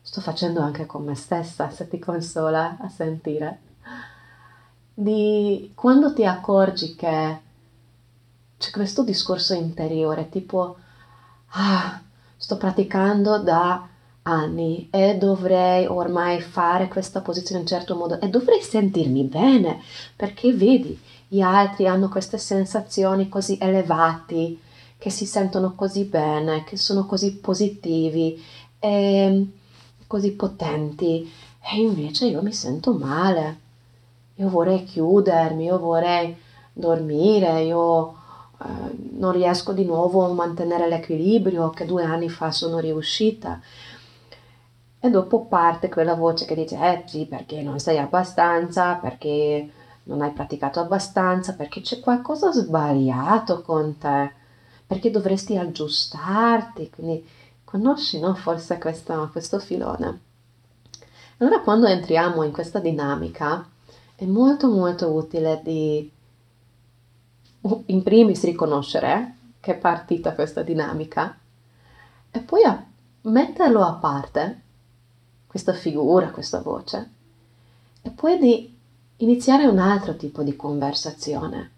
sto 0.02 0.22
facendo 0.22 0.62
anche 0.62 0.86
con 0.86 1.04
me 1.04 1.16
stessa, 1.16 1.70
se 1.70 1.88
ti 1.90 2.00
consola 2.00 2.78
a 2.80 2.88
sentire, 2.88 3.60
di 4.94 5.74
quando 5.76 6.14
ti 6.14 6.26
accorgi 6.26 6.96
che 6.96 7.40
c'è 8.66 8.72
questo 8.72 9.04
discorso 9.04 9.54
interiore, 9.54 10.30
tipo, 10.30 10.78
ah, 11.50 12.02
sto 12.36 12.58
praticando 12.58 13.38
da 13.40 13.88
anni 14.24 14.88
e 14.90 15.18
dovrei 15.18 15.86
ormai 15.86 16.42
fare 16.42 16.88
questa 16.88 17.22
posizione 17.22 17.62
in 17.62 17.68
un 17.68 17.72
certo 17.72 17.96
modo 17.96 18.20
e 18.20 18.28
dovrei 18.28 18.60
sentirmi 18.60 19.22
bene 19.26 19.80
perché 20.16 20.52
vedi 20.52 21.00
gli 21.28 21.42
altri 21.42 21.86
hanno 21.86 22.10
queste 22.10 22.40
sensazioni 22.40 23.30
così 23.30 23.60
elevate 23.62 24.58
che 24.98 25.12
si 25.12 25.28
sentono 25.28 25.76
così 25.76 26.06
bene 26.06 26.64
che 26.64 26.76
sono 26.76 27.06
così 27.06 27.36
positivi 27.36 28.44
e 28.80 29.48
così 30.08 30.32
potenti. 30.32 31.32
E 31.62 31.80
invece 31.80 32.26
io 32.26 32.42
mi 32.42 32.54
sento 32.54 32.94
male. 32.94 33.60
Io 34.36 34.50
vorrei 34.50 34.84
chiudermi 34.86 35.66
io 35.66 35.78
vorrei 35.78 36.36
dormire 36.74 37.62
io 37.62 38.24
eh, 38.62 38.96
non 39.18 39.32
riesco 39.32 39.74
di 39.74 39.86
nuovo 39.86 40.26
a 40.26 40.34
mantenere 40.34 40.88
l'equilibrio 40.88 41.70
che 41.70 41.86
due 41.86 42.04
anni 42.04 42.30
fa 42.30 42.52
sono 42.52 42.80
riuscita 42.80 43.60
e 45.06 45.10
dopo 45.12 45.46
parte 45.46 45.88
quella 45.88 46.16
voce 46.16 46.46
che 46.46 46.56
dice, 46.56 46.78
eh 46.78 47.04
sì, 47.06 47.28
perché 47.28 47.62
non 47.62 47.78
sei 47.78 48.00
abbastanza, 48.00 48.96
perché 48.96 49.70
non 50.06 50.22
hai 50.22 50.32
praticato 50.32 50.80
abbastanza, 50.80 51.54
perché 51.54 51.82
c'è 51.82 52.00
qualcosa 52.00 52.52
sbagliato 52.52 53.62
con 53.62 54.00
te, 54.00 54.32
perché 54.88 55.12
dovresti 55.12 55.58
aggiustarti. 55.58 56.90
Quindi 56.90 57.24
conosci, 57.64 58.20
no? 58.20 58.34
Forse 58.34 58.80
questo, 58.80 59.30
questo 59.32 59.60
filone. 59.60 60.22
Allora 61.38 61.60
quando 61.60 61.86
entriamo 61.86 62.42
in 62.42 62.52
questa 62.52 62.80
dinamica 62.80 63.64
è 64.16 64.26
molto 64.26 64.70
molto 64.70 65.12
utile 65.12 65.62
di 65.64 66.10
in 67.88 68.04
primis 68.04 68.44
riconoscere 68.44 69.38
che 69.60 69.74
è 69.74 69.78
partita 69.78 70.34
questa 70.34 70.62
dinamica 70.62 71.38
e 72.30 72.40
poi 72.40 72.64
a 72.64 72.86
metterlo 73.22 73.84
a 73.84 73.94
parte 73.94 74.62
questa 75.48 75.74
figura, 75.74 76.30
questa 76.30 76.62
voce, 76.62 77.12
e 78.02 78.10
poi 78.12 78.38
di 78.38 78.78
iniziare 79.18 79.66
un 79.66 79.80
altro 79.80 80.16
tipo 80.16 80.44
di 80.44 80.56
conversazione 80.56 81.72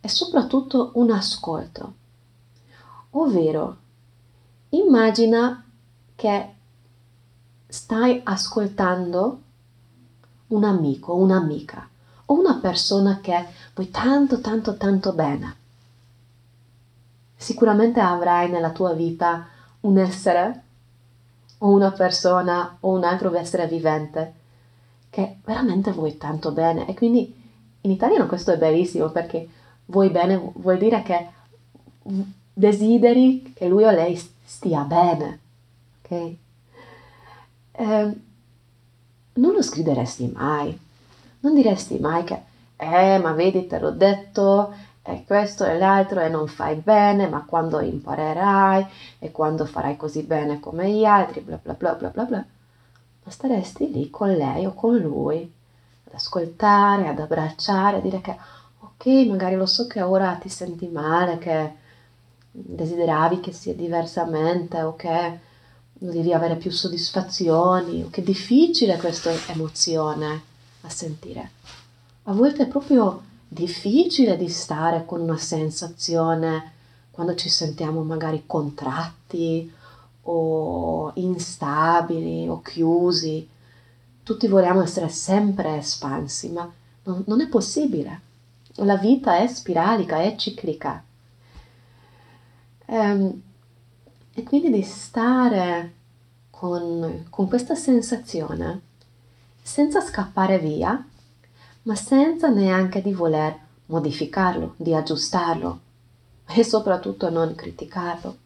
e 0.00 0.08
soprattutto 0.08 0.92
un 0.94 1.10
ascolto. 1.10 1.94
Ovvero, 3.10 3.76
immagina 4.68 5.64
che 6.14 6.54
stai 7.66 8.20
ascoltando 8.22 9.42
un 10.48 10.64
amico, 10.64 11.16
un'amica 11.16 11.89
o 12.30 12.38
una 12.38 12.54
persona 12.54 13.18
che 13.20 13.46
vuoi 13.74 13.90
tanto, 13.90 14.40
tanto, 14.40 14.76
tanto 14.76 15.12
bene. 15.12 15.56
Sicuramente 17.36 18.00
avrai 18.00 18.50
nella 18.50 18.70
tua 18.70 18.92
vita 18.92 19.48
un 19.80 19.98
essere 19.98 20.62
o 21.58 21.68
una 21.68 21.90
persona 21.90 22.76
o 22.80 22.90
un 22.90 23.04
altro 23.04 23.34
essere 23.34 23.66
vivente 23.66 24.34
che 25.10 25.38
veramente 25.44 25.90
vuoi 25.90 26.16
tanto 26.16 26.52
bene 26.52 26.86
e 26.86 26.94
quindi 26.94 27.34
in 27.82 27.90
italiano 27.90 28.26
questo 28.26 28.52
è 28.52 28.58
bellissimo 28.58 29.08
perché 29.08 29.48
vuoi 29.86 30.10
bene 30.10 30.52
vuol 30.54 30.78
dire 30.78 31.02
che 31.02 31.28
desideri 32.52 33.52
che 33.54 33.66
lui 33.68 33.84
o 33.84 33.90
lei 33.90 34.16
stia 34.44 34.82
bene, 34.82 35.38
ok? 36.02 36.34
Eh, 37.72 38.16
non 39.32 39.52
lo 39.52 39.62
sgrideresti 39.62 40.30
mai, 40.34 40.78
non 41.40 41.54
diresti 41.54 41.98
mai 41.98 42.24
che, 42.24 42.42
eh, 42.76 43.18
ma 43.18 43.32
vedi, 43.32 43.66
te 43.66 43.78
l'ho 43.78 43.90
detto, 43.90 44.72
e 45.02 45.24
questo 45.26 45.64
e 45.64 45.78
l'altro 45.78 46.20
e 46.20 46.28
non 46.28 46.46
fai 46.46 46.76
bene, 46.76 47.28
ma 47.28 47.44
quando 47.44 47.80
imparerai 47.80 48.86
e 49.18 49.30
quando 49.30 49.64
farai 49.64 49.96
così 49.96 50.22
bene 50.22 50.60
come 50.60 50.90
gli 50.90 51.04
altri, 51.04 51.40
bla 51.40 51.58
bla 51.62 51.74
bla 51.74 51.94
bla 51.94 52.08
bla 52.08 52.24
bla, 52.24 52.44
ma 53.22 53.30
staresti 53.30 53.90
lì 53.90 54.10
con 54.10 54.30
lei 54.34 54.66
o 54.66 54.74
con 54.74 54.96
lui 54.96 55.50
ad 56.06 56.14
ascoltare, 56.14 57.08
ad 57.08 57.18
abbracciare, 57.18 57.98
a 57.98 58.00
dire 58.00 58.20
che 58.20 58.36
ok, 58.80 59.06
magari 59.28 59.56
lo 59.56 59.66
so 59.66 59.86
che 59.86 60.02
ora 60.02 60.34
ti 60.34 60.48
senti 60.48 60.86
male, 60.88 61.38
che 61.38 61.72
desideravi 62.50 63.40
che 63.40 63.52
sia 63.52 63.74
diversamente 63.74 64.82
o 64.82 64.96
che 64.96 65.38
devi 65.92 66.32
avere 66.32 66.56
più 66.56 66.70
soddisfazioni 66.70 68.02
o 68.02 68.10
che 68.10 68.20
è 68.20 68.24
difficile 68.24 68.96
questa 68.96 69.30
emozione 69.48 70.48
a 70.82 70.88
sentire. 70.88 71.50
A 72.24 72.32
volte 72.32 72.64
è 72.64 72.68
proprio 72.68 73.22
difficile 73.48 74.36
di 74.36 74.48
stare 74.48 75.04
con 75.04 75.20
una 75.20 75.36
sensazione 75.36 76.72
quando 77.10 77.34
ci 77.34 77.48
sentiamo 77.48 78.02
magari 78.02 78.44
contratti 78.46 79.72
o 80.22 81.12
instabili 81.14 82.48
o 82.48 82.62
chiusi. 82.62 83.48
Tutti 84.22 84.46
vogliamo 84.46 84.82
essere 84.82 85.08
sempre 85.08 85.78
espansi, 85.78 86.50
ma 86.50 86.70
non, 87.04 87.24
non 87.26 87.40
è 87.40 87.48
possibile. 87.48 88.20
La 88.76 88.96
vita 88.96 89.38
è 89.38 89.46
spiralica, 89.46 90.20
è 90.20 90.36
ciclica. 90.36 91.02
Ehm, 92.86 93.42
e 94.32 94.42
quindi 94.44 94.70
di 94.70 94.82
stare 94.82 95.94
con, 96.50 97.26
con 97.28 97.48
questa 97.48 97.74
sensazione 97.74 98.88
senza 99.62 100.00
scappare 100.00 100.58
via 100.58 101.04
ma 101.82 101.94
senza 101.94 102.48
neanche 102.48 103.00
di 103.00 103.12
voler 103.12 103.58
modificarlo, 103.86 104.74
di 104.76 104.94
aggiustarlo 104.94 105.80
e 106.46 106.62
soprattutto 106.62 107.30
non 107.30 107.54
criticarlo. 107.54 108.36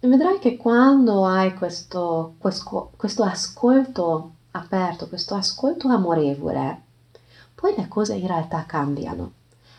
E 0.00 0.08
vedrai 0.08 0.38
che 0.38 0.56
quando 0.56 1.26
hai 1.26 1.54
questo, 1.54 2.34
questo, 2.38 2.92
questo 2.96 3.22
ascolto 3.22 4.32
aperto, 4.52 5.08
questo 5.08 5.34
ascolto 5.34 5.88
amorevole, 5.88 6.82
poi 7.54 7.74
le 7.76 7.88
cose 7.88 8.14
in 8.14 8.26
realtà 8.26 8.64
cambiano, 8.66 9.32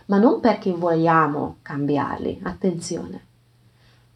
ma 0.06 0.18
non 0.18 0.40
perché 0.40 0.72
vogliamo 0.72 1.58
cambiarli, 1.62 2.40
attenzione, 2.44 3.26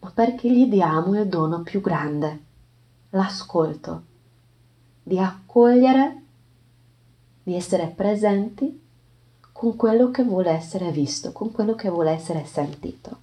ma 0.00 0.10
perché 0.12 0.50
gli 0.50 0.66
diamo 0.66 1.18
il 1.18 1.28
dono 1.28 1.62
più 1.62 1.80
grande, 1.80 2.42
l'ascolto, 3.10 4.02
di 5.02 5.18
accogliere 5.18 6.22
di 7.42 7.54
essere 7.54 7.86
presenti 7.88 8.80
con 9.52 9.76
quello 9.76 10.10
che 10.10 10.22
vuole 10.22 10.50
essere 10.50 10.90
visto, 10.90 11.32
con 11.32 11.52
quello 11.52 11.74
che 11.74 11.88
vuole 11.88 12.10
essere 12.10 12.44
sentito. 12.44 13.20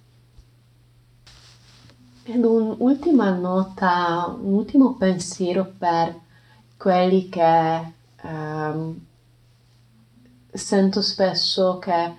Ed 2.22 2.44
un'ultima 2.44 3.30
nota, 3.30 4.26
un 4.40 4.52
ultimo 4.52 4.94
pensiero 4.94 5.72
per 5.76 6.18
quelli 6.76 7.28
che 7.28 7.92
ehm, 8.22 9.06
sento 10.52 11.02
spesso 11.02 11.78
che 11.78 12.12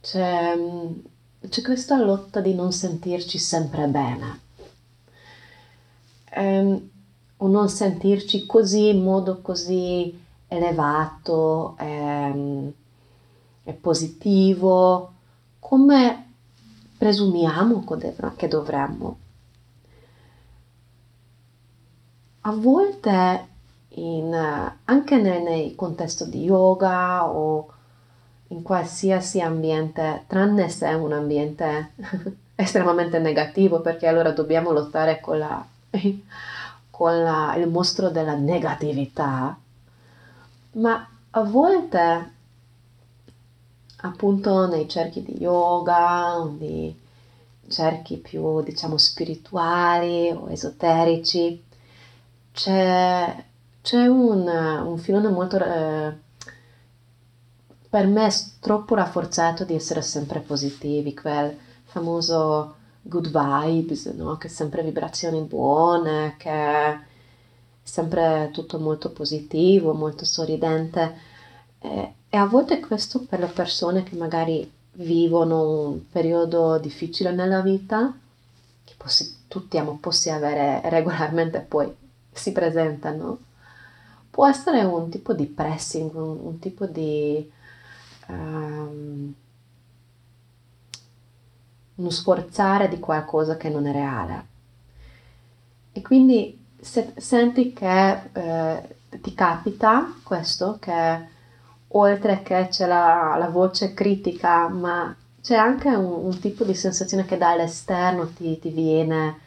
c'è, 0.00 0.56
c'è, 1.48 1.62
questa 1.62 1.98
lotta 1.98 2.40
di 2.40 2.54
non 2.54 2.72
sentirci 2.72 3.38
sempre 3.38 3.86
bene. 3.86 4.40
Ehm, 6.30 6.90
o 7.38 7.48
non 7.48 7.68
sentirci 7.68 8.46
così 8.46 8.88
in 8.88 9.02
modo 9.02 9.40
così 9.42 10.24
elevato, 10.48 11.76
è, 11.76 12.32
è 13.64 13.72
positivo, 13.72 15.12
come 15.58 16.32
presumiamo 16.96 17.84
che 18.36 18.48
dovremmo. 18.48 19.18
A 22.42 22.52
volte 22.52 23.46
in, 23.88 24.32
anche 24.84 25.16
nei, 25.16 25.42
nei 25.42 25.74
contesti 25.74 26.28
di 26.28 26.44
yoga 26.44 27.28
o 27.28 27.72
in 28.48 28.62
qualsiasi 28.62 29.40
ambiente, 29.40 30.24
tranne 30.28 30.68
se 30.68 30.86
è 30.86 30.94
un 30.94 31.12
ambiente 31.12 31.92
estremamente 32.54 33.18
negativo 33.18 33.80
perché 33.80 34.06
allora 34.06 34.30
dobbiamo 34.30 34.70
lottare 34.70 35.20
con, 35.20 35.38
la, 35.38 35.66
con 36.96 37.22
la, 37.22 37.54
il 37.56 37.68
mostro 37.68 38.08
della 38.08 38.36
negatività, 38.36 39.54
ma 40.72 41.08
a 41.28 41.42
volte 41.42 42.32
appunto 43.98 44.66
nei 44.66 44.88
cerchi 44.88 45.22
di 45.22 45.36
yoga, 45.38 46.48
di 46.56 46.98
cerchi 47.68 48.16
più 48.16 48.62
diciamo 48.62 48.96
spirituali 48.96 50.30
o 50.30 50.48
esoterici, 50.50 51.62
c'è, 52.52 53.44
c'è 53.82 54.06
un, 54.06 54.46
un, 54.48 54.96
filone 54.96 55.28
molto 55.28 55.58
eh, 55.58 56.16
per 57.90 58.06
me 58.06 58.30
troppo 58.58 58.94
rafforzato 58.94 59.64
di 59.64 59.74
essere 59.74 60.00
sempre 60.00 60.40
positivi, 60.40 61.12
quel 61.12 61.58
famoso 61.84 62.75
good 63.08 63.30
vibes, 63.30 64.06
no? 64.06 64.36
che 64.36 64.48
sempre 64.48 64.82
vibrazioni 64.82 65.40
buone, 65.40 66.34
che 66.38 66.98
sempre 67.82 68.50
tutto 68.52 68.78
molto 68.78 69.10
positivo, 69.10 69.94
molto 69.94 70.24
sorridente. 70.24 71.14
E, 71.78 72.14
e 72.28 72.36
a 72.36 72.46
volte 72.46 72.80
questo 72.80 73.24
per 73.24 73.40
le 73.40 73.46
persone 73.46 74.02
che 74.02 74.16
magari 74.16 74.70
vivono 74.92 75.88
un 75.88 76.08
periodo 76.10 76.78
difficile 76.78 77.32
nella 77.32 77.60
vita, 77.60 78.14
che 78.84 78.94
possi- 78.96 79.44
tutti 79.48 79.78
amo, 79.78 79.98
possi 80.00 80.30
avere 80.30 80.80
regolarmente 80.88 81.60
poi 81.60 81.94
si 82.32 82.52
presentano, 82.52 83.38
può 84.30 84.46
essere 84.46 84.82
un 84.82 85.08
tipo 85.08 85.32
di 85.32 85.46
pressing, 85.46 86.14
un, 86.14 86.38
un 86.42 86.58
tipo 86.58 86.86
di 86.86 87.50
um, 88.28 89.34
uno 91.96 92.10
sforzare 92.10 92.88
di 92.88 92.98
qualcosa 92.98 93.56
che 93.56 93.68
non 93.68 93.86
è 93.86 93.92
reale. 93.92 94.46
E 95.92 96.02
quindi 96.02 96.64
se 96.80 97.14
senti 97.16 97.72
che 97.72 98.30
eh, 98.32 98.96
ti 99.20 99.34
capita 99.34 100.14
questo, 100.22 100.78
che 100.78 101.34
oltre 101.88 102.42
che 102.42 102.68
c'è 102.70 102.86
la, 102.86 103.36
la 103.38 103.48
voce 103.48 103.94
critica, 103.94 104.68
ma 104.68 105.14
c'è 105.40 105.56
anche 105.56 105.88
un, 105.88 106.24
un, 106.26 106.38
tipo 106.40 106.64
di 106.64 106.74
sensazione 106.74 107.24
che 107.24 107.38
dall'esterno 107.38 108.28
ti, 108.28 108.58
ti 108.58 108.68
viene 108.70 109.38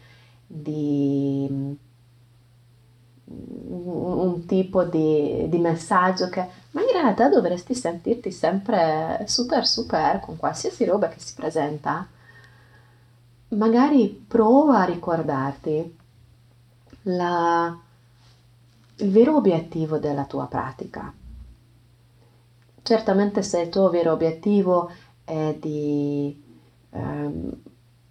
di 0.47 1.77
un, 3.25 4.17
un 4.25 4.45
tipo 4.45 4.85
di, 4.85 5.45
di, 5.49 5.57
messaggio 5.59 6.29
che 6.29 6.47
ma 6.71 6.81
in 6.81 6.91
realtà 6.91 7.29
dovresti 7.29 7.75
sentirti 7.75 8.31
sempre 8.31 9.23
super 9.27 9.67
super 9.67 10.19
con 10.19 10.37
qualsiasi 10.37 10.85
roba 10.85 11.09
che 11.09 11.19
si 11.19 11.33
presenta 11.35 12.07
magari 13.49 14.09
prova 14.27 14.81
a 14.81 14.85
ricordarti 14.85 15.97
la, 17.03 17.77
il 18.97 19.11
vero 19.11 19.35
obiettivo 19.35 19.97
della 19.97 20.25
tua 20.25 20.47
pratica 20.47 21.13
certamente 22.89 23.43
se 23.43 23.59
il 23.59 23.69
tuo 23.69 23.89
vero 23.89 24.13
obiettivo 24.13 24.91
è 25.23 25.55
di 25.59 26.41
ehm, 26.89 27.51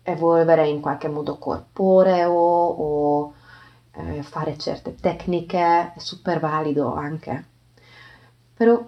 evolvere 0.03 0.69
in 0.69 0.81
qualche 0.81 1.09
modo 1.09 1.37
corporeo 1.37 2.31
o 2.31 3.33
eh, 3.91 4.23
fare 4.23 4.57
certe 4.57 4.95
tecniche, 4.95 5.93
è 5.95 5.99
super 5.99 6.39
valido 6.39 6.95
anche. 6.95 7.45
Però 8.55 8.87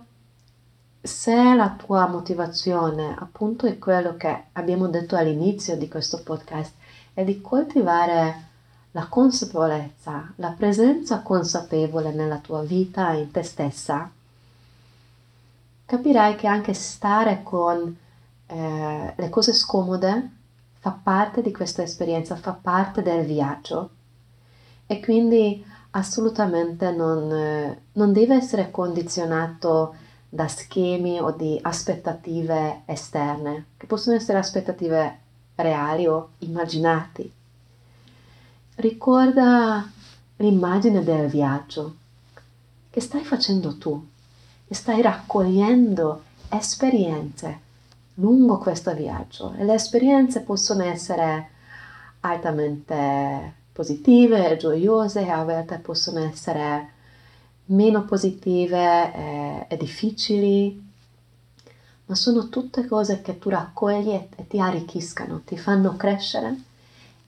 se 1.01 1.55
la 1.55 1.71
tua 1.71 2.07
motivazione 2.07 3.17
appunto 3.19 3.67
è 3.67 3.79
quello 3.79 4.17
che 4.17 4.45
abbiamo 4.53 4.89
detto 4.89 5.17
all'inizio 5.17 5.77
di 5.77 5.89
questo 5.89 6.23
podcast, 6.23 6.75
è 7.15 7.25
di 7.25 7.41
coltivare 7.41 8.49
la 8.93 9.07
consapevolezza, 9.07 10.33
la 10.37 10.51
presenza 10.51 11.21
consapevole 11.21 12.13
nella 12.13 12.39
tua 12.39 12.63
vita 12.63 13.13
e 13.13 13.21
in 13.21 13.31
te 13.31 13.43
stessa, 13.43 14.11
capirai 15.87 16.35
che 16.37 16.47
anche 16.47 16.75
stare 16.75 17.43
con 17.43 17.97
eh, 18.47 19.15
le 19.17 19.29
cose 19.29 19.53
scomode 19.53 20.31
fa 20.81 20.91
parte 20.91 21.41
di 21.41 21.53
questa 21.53 21.83
esperienza, 21.83 22.37
fa 22.37 22.53
parte 22.53 23.03
del 23.03 23.25
viaggio 23.25 23.91
e 24.87 25.01
quindi 25.01 25.65
assolutamente 25.91 26.91
non, 26.91 27.33
eh, 27.33 27.83
non 27.93 28.13
deve 28.13 28.35
essere 28.37 28.71
condizionato 28.71 29.95
da 30.33 30.47
schemi 30.47 31.19
o 31.19 31.33
di 31.33 31.59
aspettative 31.61 32.83
esterne, 32.87 33.67
che 33.77 33.87
possono 33.87 34.17
essere 34.17 34.39
aspettative 34.39 35.19
reali 35.57 36.07
o 36.07 36.31
immaginati. 36.39 37.31
Ricorda 38.77 39.91
l'immagine 40.37 41.03
del 41.03 41.29
viaggio. 41.29 41.97
Che 42.89 43.01
stai 43.01 43.25
facendo 43.25 43.77
tu? 43.77 44.07
E 44.67 44.75
stai 44.75 45.03
raccogliendo 45.03 46.23
esperienze 46.49 47.69
lungo 48.15 48.59
questo 48.59 48.95
viaggio. 48.95 49.55
E 49.57 49.65
le 49.65 49.75
esperienze 49.75 50.43
possono 50.43 50.85
essere 50.85 51.51
altamente 52.21 53.55
positive, 53.73 54.57
gioiose, 54.57 55.29
a 55.29 55.43
volte 55.43 55.79
possono 55.79 56.21
essere 56.21 56.99
meno 57.71 58.05
positive 58.05 59.15
e, 59.15 59.67
e 59.69 59.77
difficili, 59.77 60.89
ma 62.07 62.15
sono 62.15 62.49
tutte 62.49 62.87
cose 62.87 63.23
che 63.23 63.39
tu 63.39 63.49
raccogli 63.49 64.11
e, 64.11 64.29
e 64.37 64.47
ti 64.47 64.59
arricchiscono, 64.59 65.43
ti 65.45 65.57
fanno 65.57 65.97
crescere 65.97 66.57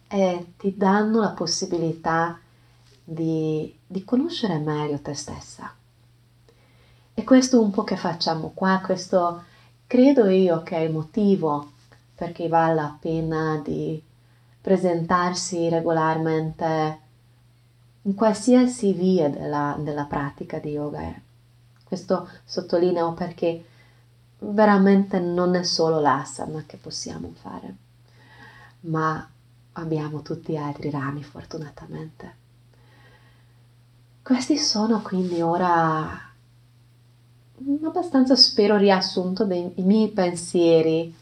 e 0.08 0.46
ti 0.56 0.74
danno 0.76 1.20
la 1.20 1.30
possibilità 1.30 2.38
di, 3.04 3.74
di 3.86 4.04
conoscere 4.04 4.58
meglio 4.58 5.00
te 5.00 5.14
stessa. 5.14 5.74
E 7.14 7.24
questo 7.24 7.60
un 7.60 7.70
po' 7.70 7.84
che 7.84 7.96
facciamo 7.96 8.52
qua, 8.54 8.80
questo 8.84 9.44
credo 9.86 10.28
io 10.28 10.62
che 10.62 10.76
è 10.76 10.80
il 10.80 10.92
motivo 10.92 11.72
perché 12.14 12.48
vale 12.48 12.74
la 12.74 12.96
pena 12.98 13.60
di 13.62 14.02
presentarsi 14.60 15.68
regolarmente 15.68 17.00
in 18.02 18.14
qualsiasi 18.14 18.92
via 18.92 19.28
della, 19.28 19.76
della 19.78 20.04
pratica 20.04 20.58
di 20.58 20.70
yoga. 20.70 21.12
Questo 21.84 22.28
sottolineo 22.44 23.12
perché 23.12 23.64
veramente 24.38 25.20
non 25.20 25.54
è 25.54 25.62
solo 25.62 26.00
l'asana 26.00 26.64
che 26.66 26.76
possiamo 26.76 27.32
fare, 27.40 27.76
ma 28.80 29.28
abbiamo 29.72 30.22
tutti 30.22 30.56
altri 30.56 30.90
rami 30.90 31.22
fortunatamente. 31.22 32.40
Questi 34.22 34.56
sono 34.56 35.02
quindi 35.02 35.40
ora 35.40 36.30
abbastanza 37.82 38.34
spero 38.34 38.76
riassunto 38.76 39.44
dei 39.44 39.72
miei 39.76 40.08
pensieri 40.08 41.14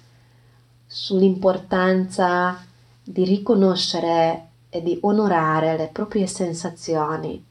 sull'importanza 0.86 2.64
di 3.02 3.24
riconoscere 3.24 4.49
e 4.70 4.82
di 4.82 4.98
onorare 5.02 5.76
le 5.76 5.88
proprie 5.88 6.26
sensazioni. 6.26 7.44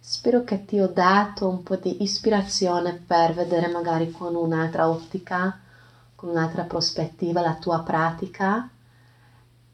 Spero 0.00 0.42
che 0.42 0.64
ti 0.64 0.80
ho 0.80 0.88
dato 0.88 1.48
un 1.48 1.62
po' 1.62 1.76
di 1.76 2.02
ispirazione 2.02 2.92
per 2.94 3.32
vedere 3.34 3.68
magari 3.68 4.10
con 4.10 4.34
un'altra 4.34 4.88
ottica, 4.88 5.60
con 6.14 6.30
un'altra 6.30 6.64
prospettiva 6.64 7.40
la 7.40 7.54
tua 7.54 7.80
pratica 7.80 8.68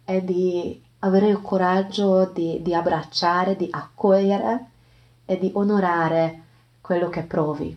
e 0.05 0.25
di 0.25 0.83
avere 1.01 1.29
il 1.29 1.41
coraggio 1.41 2.27
di, 2.27 2.61
di 2.63 2.75
abbracciare, 2.75 3.57
di 3.57 3.69
accogliere 3.71 4.67
e 5.25 5.39
di 5.39 5.51
onorare 5.55 6.43
quello 6.81 7.09
che 7.09 7.23
provi. 7.23 7.77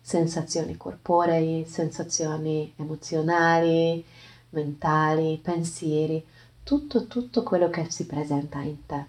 Sensazioni 0.00 0.76
corporei, 0.76 1.64
sensazioni 1.66 2.72
emozionali, 2.76 4.04
mentali, 4.50 5.38
pensieri 5.42 6.24
tutto, 6.68 7.06
tutto 7.06 7.42
quello 7.44 7.70
che 7.70 7.86
si 7.90 8.04
presenta 8.04 8.58
in 8.60 8.84
te. 8.84 9.04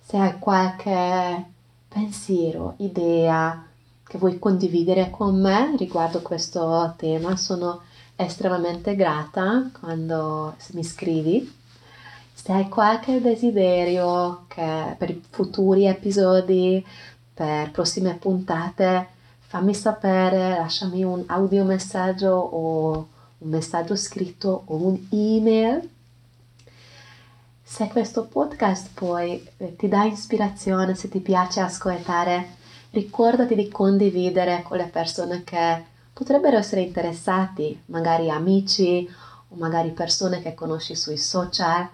Se 0.00 0.16
hai 0.16 0.40
qualche 0.40 1.44
pensiero, 1.86 2.74
idea 2.78 3.64
che 4.02 4.18
vuoi 4.18 4.40
condividere 4.40 5.08
con 5.10 5.40
me 5.40 5.76
riguardo 5.76 6.20
questo 6.20 6.94
tema, 6.96 7.36
sono 7.36 7.82
estremamente 8.16 8.96
grata 8.96 9.70
quando 9.78 10.56
mi 10.72 10.82
scrivi. 10.82 11.48
Se 12.32 12.50
hai 12.50 12.68
qualche 12.68 13.20
desiderio 13.20 14.46
per 14.48 15.16
futuri 15.30 15.86
episodi, 15.86 16.84
per 17.34 17.70
prossime 17.70 18.14
puntate, 18.14 19.10
fammi 19.38 19.74
sapere, 19.74 20.56
lasciami 20.58 21.04
un 21.04 21.22
audio 21.28 21.62
messaggio 21.62 22.30
o 22.32 23.08
un 23.38 23.50
messaggio 23.50 23.96
scritto 23.96 24.62
o 24.66 24.76
un'email. 24.76 25.88
Se 27.62 27.88
questo 27.88 28.24
podcast 28.24 28.90
poi 28.94 29.46
eh, 29.58 29.76
ti 29.76 29.88
dà 29.88 30.04
ispirazione, 30.04 30.94
se 30.94 31.08
ti 31.08 31.20
piace 31.20 31.60
ascoltare, 31.60 32.56
ricordati 32.90 33.54
di 33.54 33.68
condividere 33.68 34.62
con 34.62 34.78
le 34.78 34.86
persone 34.86 35.44
che 35.44 35.84
potrebbero 36.12 36.56
essere 36.56 36.80
interessati, 36.80 37.80
magari 37.86 38.30
amici 38.30 39.08
o 39.48 39.56
magari 39.56 39.90
persone 39.90 40.40
che 40.40 40.54
conosci 40.54 40.96
sui 40.96 41.18
social 41.18 41.88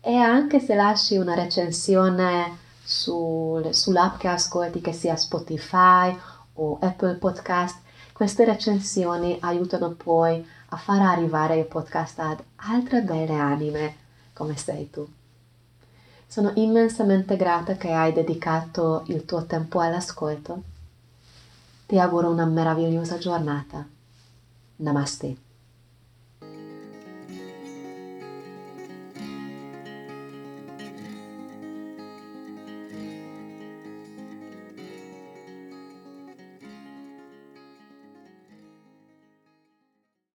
e 0.00 0.14
anche 0.16 0.60
se 0.60 0.74
lasci 0.74 1.16
una 1.16 1.34
recensione 1.34 2.58
sul, 2.84 3.74
sull'app 3.74 4.18
che 4.18 4.28
ascolti, 4.28 4.80
che 4.80 4.92
sia 4.92 5.16
Spotify 5.16 6.16
o 6.54 6.78
Apple 6.80 7.14
Podcast, 7.14 7.78
queste 8.14 8.44
recensioni 8.44 9.36
aiutano 9.40 9.90
poi 9.90 10.46
a 10.68 10.76
far 10.76 11.02
arrivare 11.02 11.58
il 11.58 11.66
podcast 11.66 12.20
ad 12.20 12.40
altre 12.54 13.02
belle 13.02 13.34
anime 13.34 13.96
come 14.32 14.56
sei 14.56 14.88
tu. 14.88 15.04
Sono 16.24 16.52
immensamente 16.54 17.36
grata 17.36 17.74
che 17.74 17.90
hai 17.90 18.12
dedicato 18.12 19.02
il 19.08 19.24
tuo 19.24 19.46
tempo 19.46 19.80
all'ascolto. 19.80 20.62
Ti 21.86 21.98
auguro 21.98 22.30
una 22.30 22.44
meravigliosa 22.44 23.18
giornata. 23.18 23.84
Namaste. 24.76 25.43